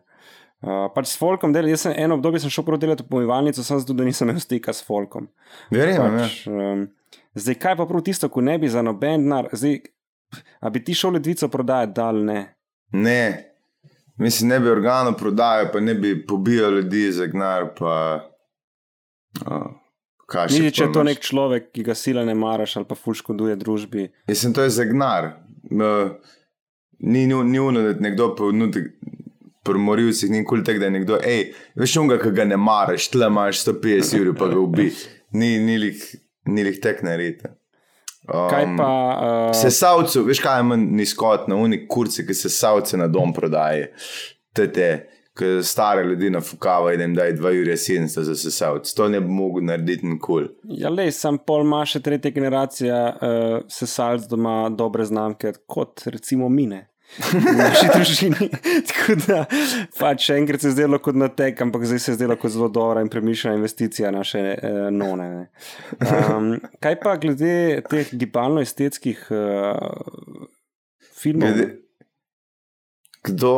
[0.65, 3.63] Uh, pač s folkom delati, jaz sem eno obdobje sem šel prav delati v pomivalnico,
[3.63, 5.29] sem zato, da nisem imel stika s folkom.
[5.71, 6.27] Verjamem, ja.
[6.27, 6.87] Pač, um,
[7.39, 9.83] zdaj, kaj pa prav tisto, ko ne bi za noben denar, zdaj,
[10.59, 12.41] a bi ti šel ledvico prodajati, da ali ne?
[12.95, 13.54] Ne,
[14.17, 17.67] mislim, ne bi organo prodajal, pa ne bi pobijal ljudi za gnar.
[17.79, 17.95] Pa,
[19.47, 19.67] uh,
[20.27, 22.99] kaj še Niti če je to nek človek, ki ga sila ne maraš ali pa
[22.99, 24.09] ful škoduje družbi.
[24.31, 25.33] Mislim, to je za gnar.
[25.71, 26.15] Uh,
[26.99, 28.87] ni ni ni uno, da ti nekdo ponudi.
[29.65, 33.07] Pri morilcih ni kul tega, da je nekdo, hej, veš, unga, ki ga ne maraš,
[33.09, 34.91] tle imaš 150 ur, pa ga ubi.
[35.41, 36.03] Ni, ni lih,
[36.47, 37.49] ni lih tek narediti.
[38.25, 38.91] Um, Kaj pa,
[39.51, 43.91] uh, Sesavcu, veš kaj je manj nizkotno, oni kurci, ki se savce na dom prodajajo.
[44.57, 44.89] Te te,
[45.37, 48.95] ki stare ljudi nafukavajo, da jim daj 2 ure 700 za sesavce.
[48.97, 50.49] To ne bi mogel narediti nikoli.
[50.65, 56.49] ja, le, sam pol ima še tretja generacija uh, sesalc doma dobre znamke, kot recimo
[56.49, 56.87] mine.
[57.15, 58.49] V naši družini.
[58.91, 59.45] Tako da,
[59.99, 63.05] pač enkrat se je zdelo kot natek, ampak zdaj se je zdelo kot zelo dobra
[63.05, 65.29] in premišljena investicija naše uh, none.
[65.31, 65.47] ne.
[66.01, 66.51] Um,
[66.83, 70.49] kaj pa glede teh gibalno-estetskih uh,
[71.21, 71.55] filmov?
[71.55, 71.71] Glede,
[73.25, 73.55] kdo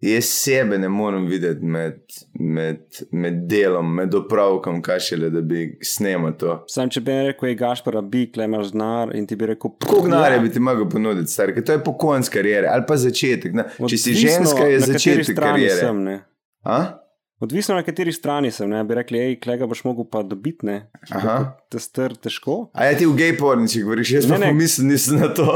[0.00, 1.98] jaz sebe ne morem videti med,
[2.32, 2.80] med,
[3.10, 6.60] med delom, med opravkom, kaj šele, da bi snemal to.
[6.70, 10.38] Sam če bi rekel, je Gašpar, bi klemaš denar in ti bi rekel, Koliko denarja
[10.38, 13.58] ja, bi ti mogel ponuditi, star, ker to je po koncu karijere ali pa začetek.
[13.58, 13.66] Ne?
[13.88, 15.82] Če si ženska, je na začetek karijere.
[15.82, 16.06] Sem.
[16.68, 16.80] A?
[17.40, 20.88] Odvisno na kateri strani sem, ne bi rekli, hej, klega boš mogel pa dobiti, ne.
[21.08, 21.36] Aha.
[21.70, 22.56] Te str težko.
[22.74, 24.48] A ja, ti v gej pornici govoriš, jaz Ne, ne.
[24.48, 25.46] pomislim nisem na to.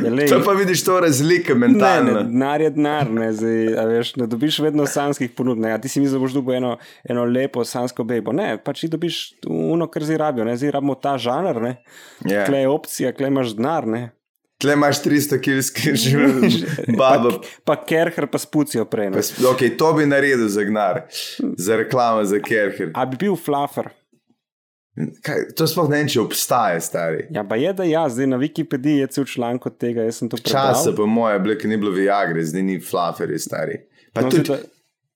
[0.00, 0.28] Ja, lej.
[0.28, 2.12] To pa vidiš to razlike Ne, mentalne.
[2.12, 5.60] ne, denar je denar, ne, zdaj, a veš, ne dobiš vedno sanskih ponudb.
[5.60, 8.32] Ne, a ti si misliš, da boš dobil eno, eno lepo sansko bebo.
[8.32, 11.76] Ne, pač ti dobiš uno, kar zdaj rabijo, ne, zdaj rabimo ta žanr, ne.
[12.24, 12.46] Ja.
[12.46, 14.06] Kle je opcija, kle imaš denar, ne.
[14.56, 16.54] Tle imaš 300 kilski življenj,
[16.98, 17.34] babo.
[17.64, 19.10] Pa kerher pa spucijo prej.
[19.10, 19.20] Ne.
[19.44, 21.02] Ok, to bi naredil za gnar,
[21.58, 22.90] za reklamo za kerker.
[22.94, 23.90] A bi bil flafer?
[24.96, 27.26] Kaj, to sploh ne vem, če obstaja, stari.
[27.28, 30.30] Ja, pa je, da ja, zdaj na Wikipediji je cel članek od tega, jaz sem
[30.30, 30.70] to prebral.
[30.72, 33.76] Časa po moje, bile, ki ni bilo Viagre, zdaj ni flafer, stari.
[34.16, 34.70] Pa No, tudi, zdaj da-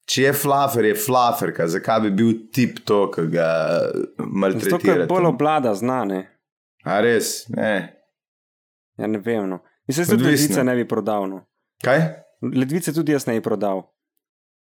[0.04, 3.48] če je flafer, je flaferka, zakaj bi bil tip to, ki ga
[3.88, 5.06] Zato, ker maltretira?
[5.06, 6.20] bolj oblada znane.
[6.84, 7.72] A res, ne.
[9.00, 9.48] Ja, ne vem.
[9.48, 9.58] No.
[9.86, 11.28] Mislim, da tudi ledvice ne bi prodal.
[11.28, 11.40] No.
[11.82, 12.00] Kaj?
[12.54, 13.82] Ledvice tudi jaz ne bi prodal.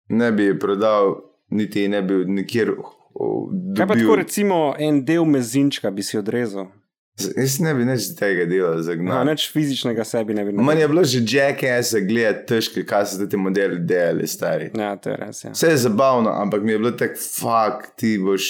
[0.09, 1.17] Ne bi prodal,
[1.51, 2.71] niti ne bi nikjer
[3.15, 4.03] o, Kaj pa dobil.
[4.03, 6.67] tako, recimo, en del mezinčka bi si odrezal?
[7.19, 8.83] Jaz ne bi nič tega delal, No.
[8.83, 9.25] zagnal.
[9.27, 10.81] Neč fizičnega sebi ne bi Meni naredil.
[10.81, 14.71] je bilo že jackass gledati težke, kaj so ti modeli delali, stari.
[14.73, 15.45] Ja, to je res.
[15.45, 15.51] Ja.
[15.51, 18.47] Vse je zabavno, ampak mi je bilo tako, fuck, ti boš.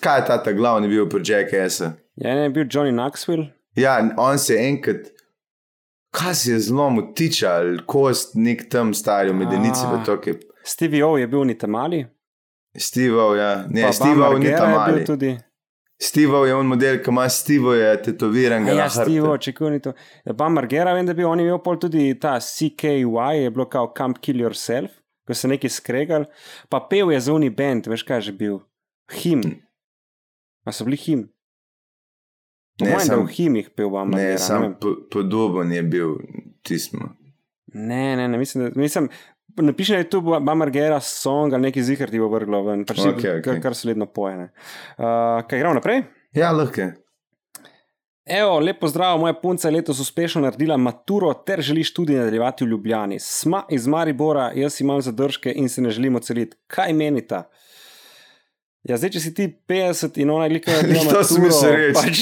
[0.00, 1.84] Kaj je ta, ta glavni bil pri jackassu?
[2.16, 3.48] Ja, ne je bil Johnny Knoxville.
[3.78, 5.08] Ja, on se je enkrat,
[6.10, 9.92] kaj se je zlomil, tiča ali kost, nek tam stari, v medenici, Ah.
[9.94, 12.02] v to, ki je Stevie O je bil ni tam mali.
[12.76, 15.04] Steveov, ja, ne, pa Steveov Bam ni tam mali.
[15.04, 15.30] Tudi.
[15.98, 18.66] Steveov je on model, ki ima Steveov je tetoviran.
[18.68, 19.94] Ja, Steve O, če kuni to.
[20.36, 24.20] Bam Margera, vem, da bi on imel pol tudi ta CKY, je bilo kao Camp
[24.22, 24.90] Kill Yourself,
[25.26, 26.28] ko se neki skregal.
[26.68, 28.60] Pa pel je za uni band, veš kaj že bil?
[29.22, 29.42] Him.
[30.68, 31.26] A so bili him?
[32.80, 34.22] Ne, mojem, da sam- v himih pel Bam Ne.
[34.30, 34.74] Ne, sam
[35.10, 36.14] podoben je bil
[36.62, 37.08] tismo.
[37.74, 39.08] ne, ne, ne mislim, da, mislim
[39.56, 43.18] napiši na YouTube Bam Margera song ali neki zihar ti bo vrglo ven, pač okay,
[43.18, 43.42] okej.
[43.42, 44.52] kar, kar sledno pojene.
[44.98, 46.02] Uh, kaj gremo naprej?
[46.32, 46.80] Ja, lahko.
[46.80, 46.94] je.
[48.28, 52.68] Evo, lepo zdrav, moja punca je letos uspešno naredila maturo ter želi študij nadaljevati v
[52.68, 53.16] Ljubljani.
[53.20, 56.56] Sma iz Maribora, jaz imam zadržke in se ne želimo celiti.
[56.66, 57.48] Kaj menita?
[58.88, 61.96] Ja, zdaj, če si ti 50 in ona na delo, To si mislil reči.
[61.98, 62.16] Pač,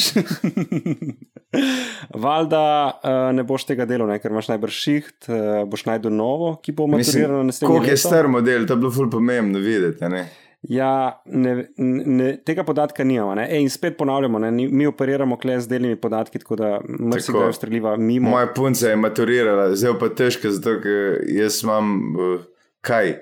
[2.26, 6.56] Valjda uh, ne boš tega delal, ne, ker imaš najbrž šiht, uh, boš najdel novo,
[6.62, 10.10] ki bo maturirano naslednje Koliko je star model, to je bilo ful pomembno videti.
[10.10, 10.24] Ne?
[10.66, 13.38] Ja, ne, ne, tega podatka nimamo.
[13.44, 14.50] E, in spet ponavljamo, ne?
[14.50, 18.32] mi operiramo kle z delnimi podatki, tako da marsikaj ustreliva mimo.
[18.34, 22.40] Moja punca je maturirala, zdaj pa težko, zato ker jaz imam uh,
[22.82, 23.20] kaj.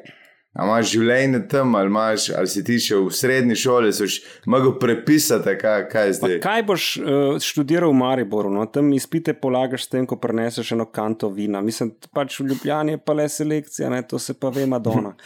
[0.54, 4.76] A imaš življenje tam, ali, imaš, ali si ti še v srednji šoli, si mogel
[4.78, 6.36] prepisati, kaj, kaj je Pa zdaj.
[6.44, 8.52] kaj boš uh, študiral v Mariboru?
[8.54, 8.66] No?
[8.70, 11.58] Tam izpite polagaš s tem, ko preneseš eno kanto vina.
[11.64, 14.04] Mislim, pač v Ljubljani je pa le selekcija, ne?
[14.06, 15.16] to se pa ve Madonna.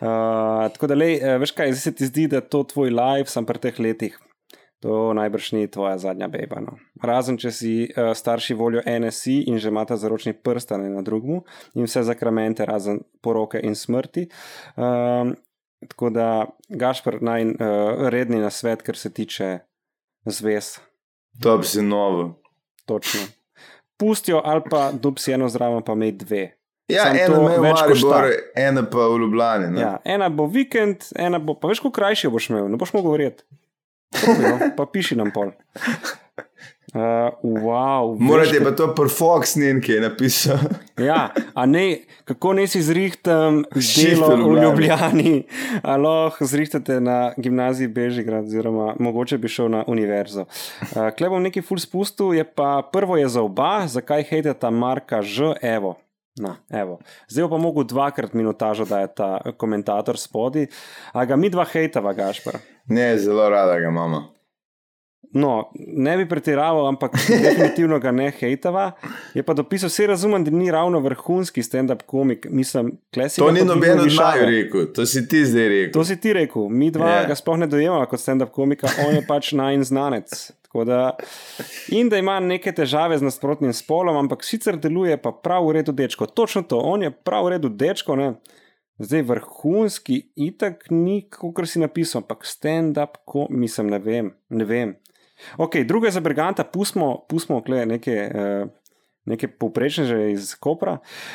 [0.00, 2.94] Uh, tako da, lej, uh, veš kaj, zdaj se ti zdi, da je to tvoj
[2.96, 4.16] live, sem pri teh letih.
[4.78, 6.60] To najbrž ni tvoja zadnja beba.
[6.62, 6.76] No.
[7.02, 11.42] Razen, če si uh, starši volijo NSI in že imata zaročni prstane na drugmu
[11.74, 14.28] in vse zakramente, razen poroke in smrti.
[14.76, 15.34] Um,
[15.88, 16.28] tako da,
[16.68, 17.56] Gašpr, naj uh,
[18.14, 19.58] redni na svet, kar se tiče
[20.30, 20.78] zvez.
[21.42, 22.38] To bi si novo.
[22.86, 23.20] Točno.
[23.98, 26.44] Pustijo ali pa dub si eno zraven, pa imej dve.
[26.88, 28.08] Ja, ena v več košta.
[28.08, 29.70] Mariboru, ena pa v Ljubljani.
[29.74, 29.80] ne.
[29.80, 33.12] Ja, ena bo vikend, ena bo pa veš, kako krajši boš imel, ne boš mogel
[33.12, 33.44] verjeti.
[34.14, 35.52] Probi, no, pa piši nam pol.
[36.88, 40.78] Uh, wow, veš, Morate pa to per Fox nekaj napisati.
[41.04, 45.34] Ja, a ne, kako ne si zrihtam delo v Ljubljani.
[45.82, 50.48] Ali lahko zrihtate na gimnaziji Bežigrad, oziroma mogoče bi šel na univerzo.
[50.48, 55.20] Uh, Klej bom nekaj full spustil, je pa prvo je za oba, zakaj hejtata Marka
[55.22, 55.52] Ž.
[55.62, 55.98] Evo.
[56.40, 56.98] Na, evo.
[57.28, 60.68] Zdaj pa mogel dvakrat minutažo dati ta komentator spodaj,
[61.12, 62.62] a ga mi dva hejtava, Gašpar.
[62.88, 64.38] Ne, zelo rada ga imamo.
[65.32, 68.92] No, ne bi pretiraval, ampak definitivno ga ne hejtava.
[69.34, 72.46] Je pa dopisal, vse razumem, da ni ravno vrhunski stand-up komik.
[72.50, 75.92] Mislim, klesi To ni noben od naju rekel, to si ti zdaj rekel.
[75.92, 77.16] To si ti rekel, mi dva Ja.
[77.16, 77.28] yeah.
[77.28, 80.52] ga sploh ne dojemamo kot stand-up komika, on je pač najn znanec.
[80.62, 81.16] Tako Da,
[81.88, 85.92] in da ima neke težave z nasprotnim spolom, ampak sicer deluje pa prav v redu
[85.92, 86.26] dečko.
[86.26, 88.16] Točno to, on je prav v redu dečko.
[88.16, 88.34] Ne?
[88.98, 94.32] Zdaj vrhunski, itak ni, kot si napisal, ampak stand-up, ko mislim, ne vem.
[94.50, 94.96] Ne vem.
[95.56, 98.18] Ok, druga za Berganta, pustimo, pustimo kle neke.
[98.34, 98.74] Uh,
[99.28, 100.94] Nekaj povprečne že iz Kopra.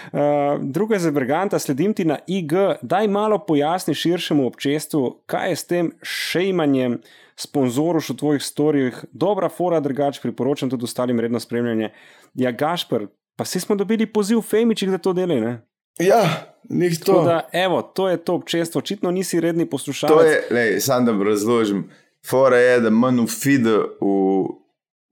[0.09, 5.55] Uh, druga za Berganta, sledim ti na IG, daj malo pojasni širšemu občestvu, kaj je
[5.55, 6.97] s tem šejmanjem
[7.38, 11.91] sponzorov v tvojih storijih, dobra fora, drugače priporočam tudi ostalim redno spremljanje.
[12.34, 13.05] Ja, Gašpr,
[13.38, 15.41] pa si smo dobili poziv Femičih, da to delajo.
[15.41, 15.72] ne?
[15.99, 16.23] Ja,
[16.69, 17.05] njih to.
[17.05, 20.15] Tako da, evo, to je to občestvo, očitno nisi redni poslušalec.
[20.15, 21.89] To je, lej, sam da razložim.
[22.23, 24.07] Fora je, da manj v feedu, v,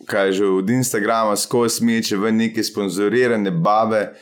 [0.05, 4.13] kaj že od Instagrama skozi smeče v neke sponzorirane babe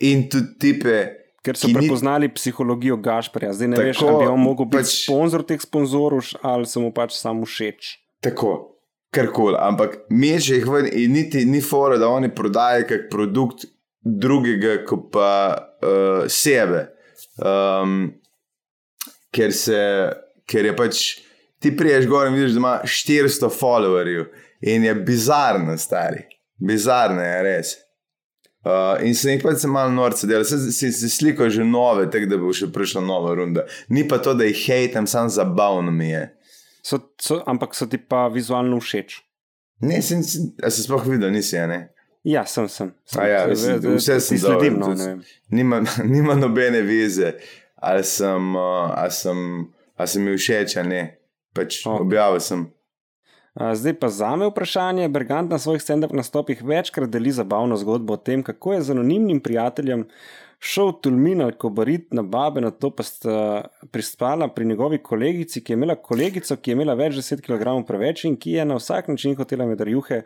[0.00, 0.98] in tudi tipe.
[1.42, 4.66] Ker so ki ni- prepoznali psihologijo Gašparja, zdaj ne Tako, veš, ali bi on mogel
[4.66, 7.92] biti pač- sponzor teh sponzorov ali se mu pač samo všeč.
[8.20, 8.74] Tako,
[9.10, 13.64] karkoli, ampak meče jih ven in niti ni fora, da oni prodajajo kak produkt
[14.20, 15.32] drugega, kot pa
[15.82, 16.86] uh, sebe.
[17.38, 18.14] Um,
[19.34, 19.80] ker, se,
[20.48, 21.02] ker je pač
[21.62, 24.24] ti priješ gor in vidiš, da ima 400 followerjev
[24.60, 26.24] in je bizarno, stari.
[26.58, 27.74] Bizarno je res.
[28.66, 32.08] Uh, in se jih pač se malo norce dela, se, se, se slikajo že nove,
[32.10, 33.64] tako da bo še prišla nova runda.
[33.88, 36.24] Ni pa to, da jih hejtam, samo zabavno mi je.
[36.82, 39.20] So, so, ampak so ti pa vizualno všeč.
[39.86, 41.80] Ne, sem, sem, a si sploh videl, nisi, a ne?
[42.24, 42.68] Ja, sem.
[42.68, 44.78] sem, sem A ja, ve- vse sem sledim.
[44.78, 44.94] No.
[45.50, 47.32] Nima, nima nobene veze,
[47.76, 49.38] ali sem, ali sem,
[49.96, 51.02] ali sem mi všeč, ali ne.
[51.54, 52.00] Pač Ok.
[52.00, 52.66] objavil sem.
[53.56, 55.08] Zdaj pa za me vprašanje.
[55.08, 59.40] Bergant na svojih stand-up nastopih večkrat deli zabavno zgodbo o tem, kako je z anonimnim
[59.40, 60.04] prijateljem
[60.58, 65.72] šel Tulmin ali Kobarit na babe, na to pa sta prispala pri njegovi kolegici, ki
[65.72, 69.08] je imela kolegico, ki je imela več deset kg preveč in ki je na vsak
[69.08, 70.22] način hotela med rjuhe.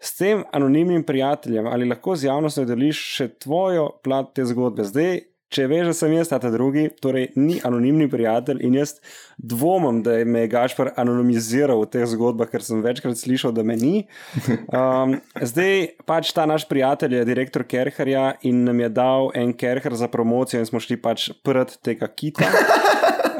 [0.00, 4.88] S tem anonimnim prijateljem ali lahko z javnostjo deliš še tvojo plat te zgodbe.
[4.88, 5.20] Zdaj,
[5.54, 8.96] če veš, da sem jaz ta drugi, torej ni anonimni prijatelj in jaz
[9.38, 13.64] dvomim, da je me je Gašpar anonimiziral v teh zgodbah, ker sem večkrat slišal, da
[13.66, 13.94] me ni.
[14.74, 19.94] Um, zdaj pač ta naš prijatelj je direktor Kerherja in nam je dal en Kerher
[19.98, 22.50] za promocijo in smo šli pač pred tega kita.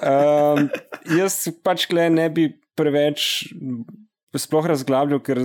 [0.05, 0.69] Um,
[1.17, 3.49] jaz pač kle ne bi preveč
[4.37, 5.41] sploh razglabljal, ker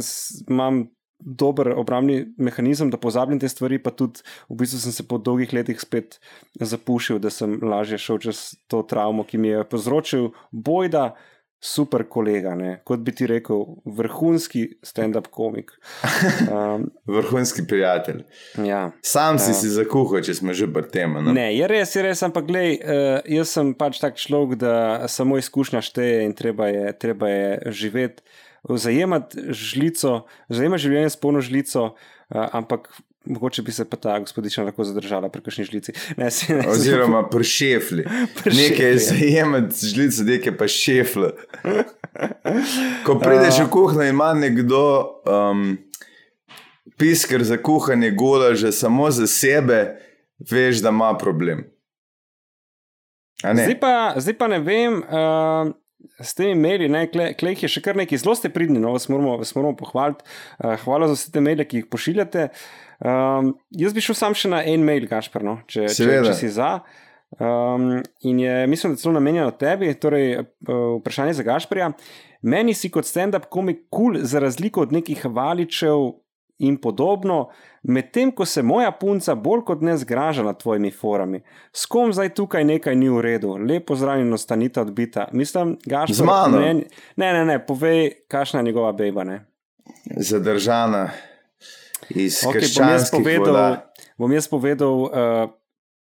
[0.49, 0.88] imam
[1.20, 5.53] dober obrambni mehanizem, da pozabim te stvari, pa tudi v bistvu sem se po dolgih
[5.53, 6.20] letih spet
[6.59, 11.11] zapušil, da sem lažje šel čez to travmo, ki mi je povzročil bojda
[11.59, 12.78] super kolega, ne?
[12.88, 15.74] kot bi ti rekel, vrhunski stand-up komik.
[16.47, 18.24] Um, Vrhunski prijatelj.
[18.63, 18.91] ja.
[19.01, 21.17] Sam si si zakuhal, če smo že pri tem.
[21.20, 21.34] No?
[21.36, 24.76] Ne, je res, je res, ampak glej, uh, jaz sem pač tak človek, da
[25.11, 28.24] samo izkušnja šteje in treba je, treba je živeti,
[28.64, 32.89] zajemati žlico, zajemati življenje s polno žlico, uh, ampak
[33.26, 35.93] mogoče bi se pa ta gospodična lahko zadržala pri kakšni žlici.
[36.18, 38.05] Ne, se, ne, Oziroma pri šefli.
[38.45, 38.99] Nekaj šefli.
[38.99, 41.32] zajemati žlico, nekaj pa šefla.
[43.05, 44.84] Ko prideš v kuhinjo in ima nekdo
[45.26, 45.78] um,
[46.97, 49.99] pisker za kuhanje gola že samo za sebe,
[50.39, 51.68] veš, da ima problem.
[53.43, 55.03] Zdaj pa, zdaj pa ne vem.
[55.03, 55.72] Uh,
[56.19, 56.87] S temi maili,
[57.39, 60.23] klej je še kar nekaj, zelo ste pridni, no, vas moramo, vas moramo pohvaliti.
[60.59, 62.47] Uh, hvala za vse te maile, ki jih pošiljate.
[62.99, 66.29] Um, jaz bi šel sam še na en mail, Gašpr, no, če, če, Seveda.
[66.29, 66.71] če si za.
[67.39, 70.47] Um, in je, mislim, da celo namenjeno tebi, torej uh,
[71.01, 71.91] vprašanje za Gašprija.
[72.47, 76.09] Meni si kot stand-up komik kul, cool, za razliko od nekih valičev
[76.60, 77.49] in podobno,
[77.84, 81.41] medtem ko se moja punca bolj kot ne zgraža nad tvojimi forami.
[81.74, 85.28] S kom zdaj tukaj nekaj ni v redu, lepo zranjeno stanita odbita.
[85.32, 86.60] Mislim, Gašpr, Z mano?
[86.60, 86.74] Ne,
[87.16, 89.24] ne, ne, ne povej, kakšna je njegova beba.
[89.24, 89.45] Ne?
[90.18, 91.10] Zadržana
[92.10, 93.93] iz Okay, bom jaz krščanskih povedal, voda.
[94.18, 95.10] bom jaz povedal uh,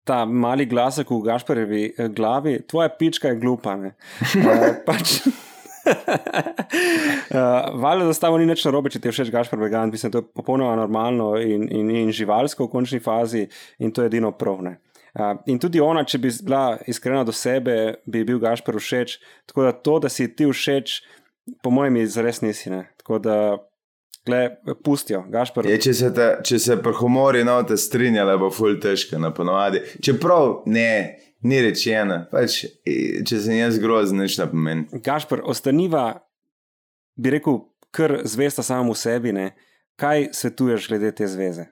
[0.06, 3.76] ta mali glasek v Gašporjevi eh, glavi, tvoja pička je glupa.
[3.76, 3.94] ne.
[4.38, 5.20] Uh, pač,
[5.86, 10.22] Uh, Valjda, da s tabo ni nič narobe, če ti všeč Gašpor vegan, mislim, to
[10.22, 13.46] je popolnoma normalno in, in, in živalsko v končni fazi
[13.78, 14.78] in to je edino pravne.
[15.16, 19.16] Uh, in tudi ona, če bi bila iskrena do sebe, bi bil Gašpor všeč.
[19.48, 21.00] Tako da to, da si ti všeč,
[21.62, 22.70] po mojem, zares nisi.
[22.70, 22.82] Ne?
[23.00, 23.36] Tako da,
[24.26, 24.42] gle,
[24.84, 25.66] pustijo, Gašpor.
[25.70, 29.80] Je, če se, te, če se pri humorju note strinjala, bo ful težko na ponovadi.
[30.04, 30.90] Čeprav ne,
[31.42, 35.02] ni rečeno, pač, eh, če sem jaz grozen, nič ne pomeni.
[35.04, 36.22] Gašpor, ostaniva,
[37.16, 39.32] bi rekel, kar zvesta samemu sebi.
[39.32, 39.50] Ne?
[39.96, 41.70] Kaj svetuješ glede te zveze?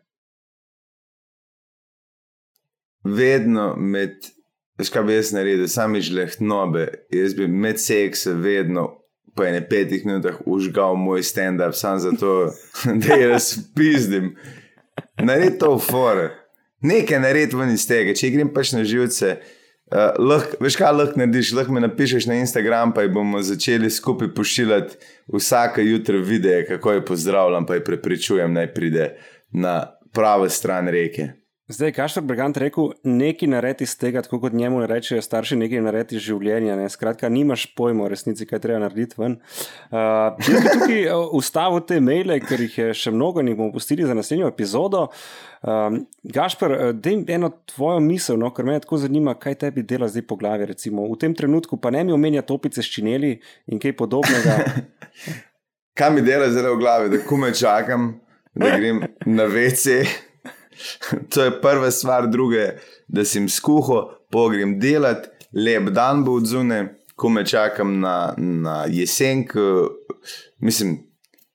[3.04, 4.30] Vedno med,
[4.80, 9.00] veš kaj bi jaz naredil, sami žlehtnobe, jaz bi med sekse vedno.
[9.34, 12.52] Po ene petih minutah užgal moj stand-up, samo zato,
[13.02, 14.36] da je razpizdim.
[15.18, 16.28] Naredi to v fore.
[16.84, 19.38] Nekaj naredi ven iz tega, če grem pač na živce.
[19.94, 24.32] Uh, lahko, veš kaj lahko narediš, lahko me napišeš na Instagram, pa bomo začeli skupaj
[24.36, 24.98] pošiljati
[25.32, 29.14] vsake jutro videe, kako je pozdravljam, pa jih prepričujem, naj pride
[29.52, 29.78] na
[30.12, 31.32] pravo stran reke.
[31.68, 36.18] Zdaj, Kašpor Brigant rekel, nekaj naredi iz tega, tako kot njemu rečejo starši, nekaj naredi
[36.18, 36.74] iz življenja.
[36.76, 36.90] Ne?
[36.92, 39.38] Skratka, nimaš pojma, v resnici, kaj treba narediti ven.
[39.88, 43.56] Uh, jaz bi tukaj uh, ustavil te maile, ker jih je še mnogo in jih
[43.56, 45.06] bomo pustili za naslednjo epizodo.
[45.64, 50.08] Um, Gašpor, uh, dej eno tvojo misel, no, ker me tako zanima, kaj tebi dela
[50.12, 50.66] zdaj po glavi.
[50.74, 51.06] Recimo.
[51.08, 54.58] V tem trenutku pa ne mi omenja topice s čineli in kaj podobnega.
[55.94, 58.08] Kaj mi dela zdaj v glavi, da kume čakam,
[58.54, 60.02] da grem na WC.
[61.30, 62.70] To je prva stvar, druga je,
[63.06, 64.00] da sem skuho,
[64.34, 66.80] pogrem delat, lep dan bo odzune,
[67.14, 69.86] ko me čakam na, na jesen, ko,
[70.58, 70.96] mislim,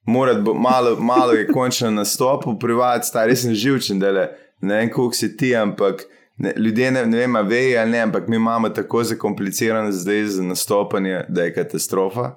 [0.10, 4.26] morat bo, malo, malo je končno nastopil, privat, stari sem živčen, da le,
[4.62, 6.04] ne vem, koliko si ti, ampak
[6.38, 10.44] ne, ljudje ne, ne vem, vejo ali ne, ampak mi imamo tako zakomplicirano zdaj za
[10.44, 12.34] nastopanje, da je katastrofa,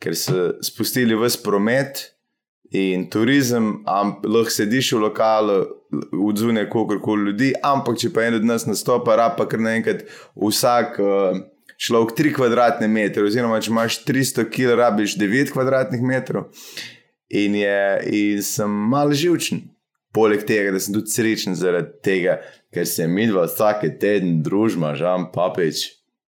[0.00, 2.06] ker so spustili vse promet
[2.70, 5.60] in turizem, amp, lahko sediš v lokalu,
[6.22, 10.04] odzune kolikor ljudi, ampak če pa en od nas nastopa, rab pa kar naenkrat
[10.38, 11.40] vsak uh,
[11.80, 16.50] človek 3 kvadratne metre, oziroma če imaš 300 kg, rabiš 9 kvadratnih metrov.
[17.30, 19.68] In, je, in sem mal živčen.
[20.10, 22.40] Poleg tega, da sem tudi srečen zaradi tega,
[22.74, 25.86] ker se mi dva vsake teden družba, žam papeč.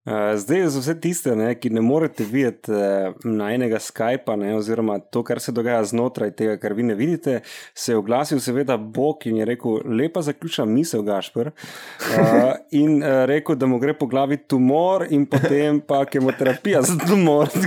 [0.05, 4.99] Uh, zdaj, za vse tiste, ne, ki ne morete videti uh, najnega Skypa, ne, oziroma
[4.99, 7.39] to, kar se dogaja znotraj tega, kar vi ne vidite,
[7.73, 11.49] se je oglasil, seveda, Bog in je rekel: Lepa zaključna misel, Gašpr.
[11.49, 12.53] Uh,
[12.83, 17.49] in uh, rekel, da mu gre po glavi tumor, in potem pa kemoterapija za tumor.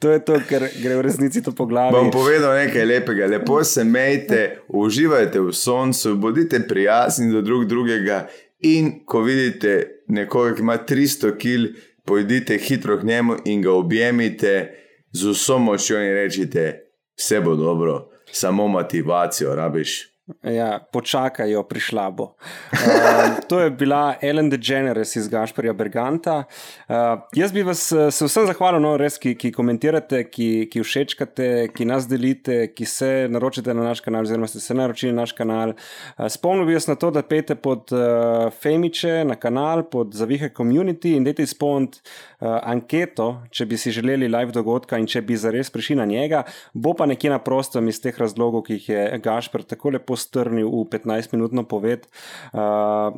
[0.00, 1.94] To je to, kar gre v resnici to po glavi.
[1.94, 3.26] Bom povedal nekaj lepega.
[3.30, 8.26] Lepo se mejte, uživajte v soncu, bodite prijazni do drug drugega.
[8.60, 14.74] In ko vidite nekoga, ki ima 300 kg, pojdite hitro k njemu in ga objemite
[15.12, 20.09] z vso močjo in rečete, vse bo dobro, samo motivacijo rabiš.
[20.42, 22.24] Ja, počakajo, prišla bo.
[22.72, 26.44] Uh, to je bila Ellen DeGeneres iz Gašporja Berganta.
[26.88, 26.94] Uh,
[27.36, 31.48] jaz bi vas eh, se vsem zahvalil, no, res, ki, ki komentirate, ki, ki všečkate,
[31.74, 35.34] ki nas delite, ki se naročite na naš kanal, oziroma ste se naročili na naš
[35.38, 35.74] kanal.
[35.74, 40.52] Uh, spomnil bi vas na to, da pete pod uh, Femiče na kanal, pod Zavihe
[40.56, 42.02] Community in dajte izpolniti
[42.40, 46.42] anketo, če bi si želeli live dogodka in če bi zares prišli na njega.
[46.74, 50.68] Bo pa nekje na prostem iz teh razlogov, ki jih je Gašpor tako lepo strnil
[50.68, 52.06] v 15-minutno poved,
[52.52, 53.10] uh,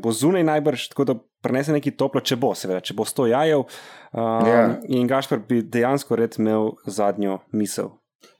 [0.00, 3.66] bo zunaj najbrž, tako da prenese nekaj toplo, če bo, seveda, če bo sto jajev.
[3.66, 4.44] Uh, Ja.
[4.46, 4.78] yeah.
[4.88, 7.90] In Gašpor bi dejansko red imel zadnjo misel.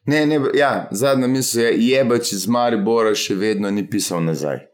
[0.07, 4.65] Ne, ne, ja, zadnja misel je, jebač iz Maribora še vedno ni pisal nazaj.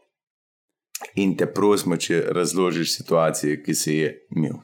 [1.21, 4.57] In te prosimo, če razložiš situacijo, ki si je imel.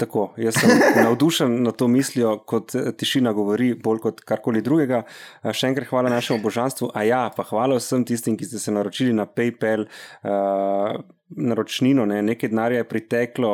[0.00, 0.70] Tako, jaz sem
[1.04, 5.02] navdušen na to mislijo, kot eh, tišina govori, bolj kot karkoli drugega.
[5.42, 8.72] Eh, Še enkrat hvala našemu božanstvu, a ja, pa hvala vsem tistim, ki ste se
[8.72, 9.88] naročili na PayPal.
[10.22, 11.00] Uh,
[11.30, 13.50] Naročnino, ne, nekaj denarja je priteklo,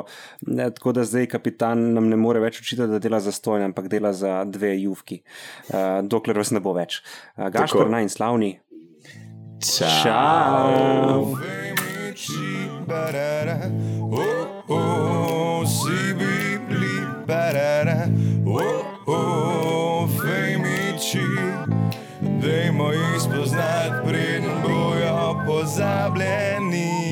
[0.48, 3.90] ne, tako da zdaj kapitan nam ne more več učiti, da dela za stojno, ampak
[3.92, 5.18] dela za dve juvki,
[5.74, 7.02] uh, dokler vas ne bo več.
[7.36, 8.50] Uh, Gašpor, naj in slavni.
[9.60, 11.36] Ciao.
[11.36, 13.60] Femici, barara,
[14.08, 16.25] oh, oh,
[17.26, 18.08] perere,
[18.46, 21.26] oh, oh, fejmiči,
[22.42, 27.05] dajmo jih spoznati, preden bojo pozabljeni.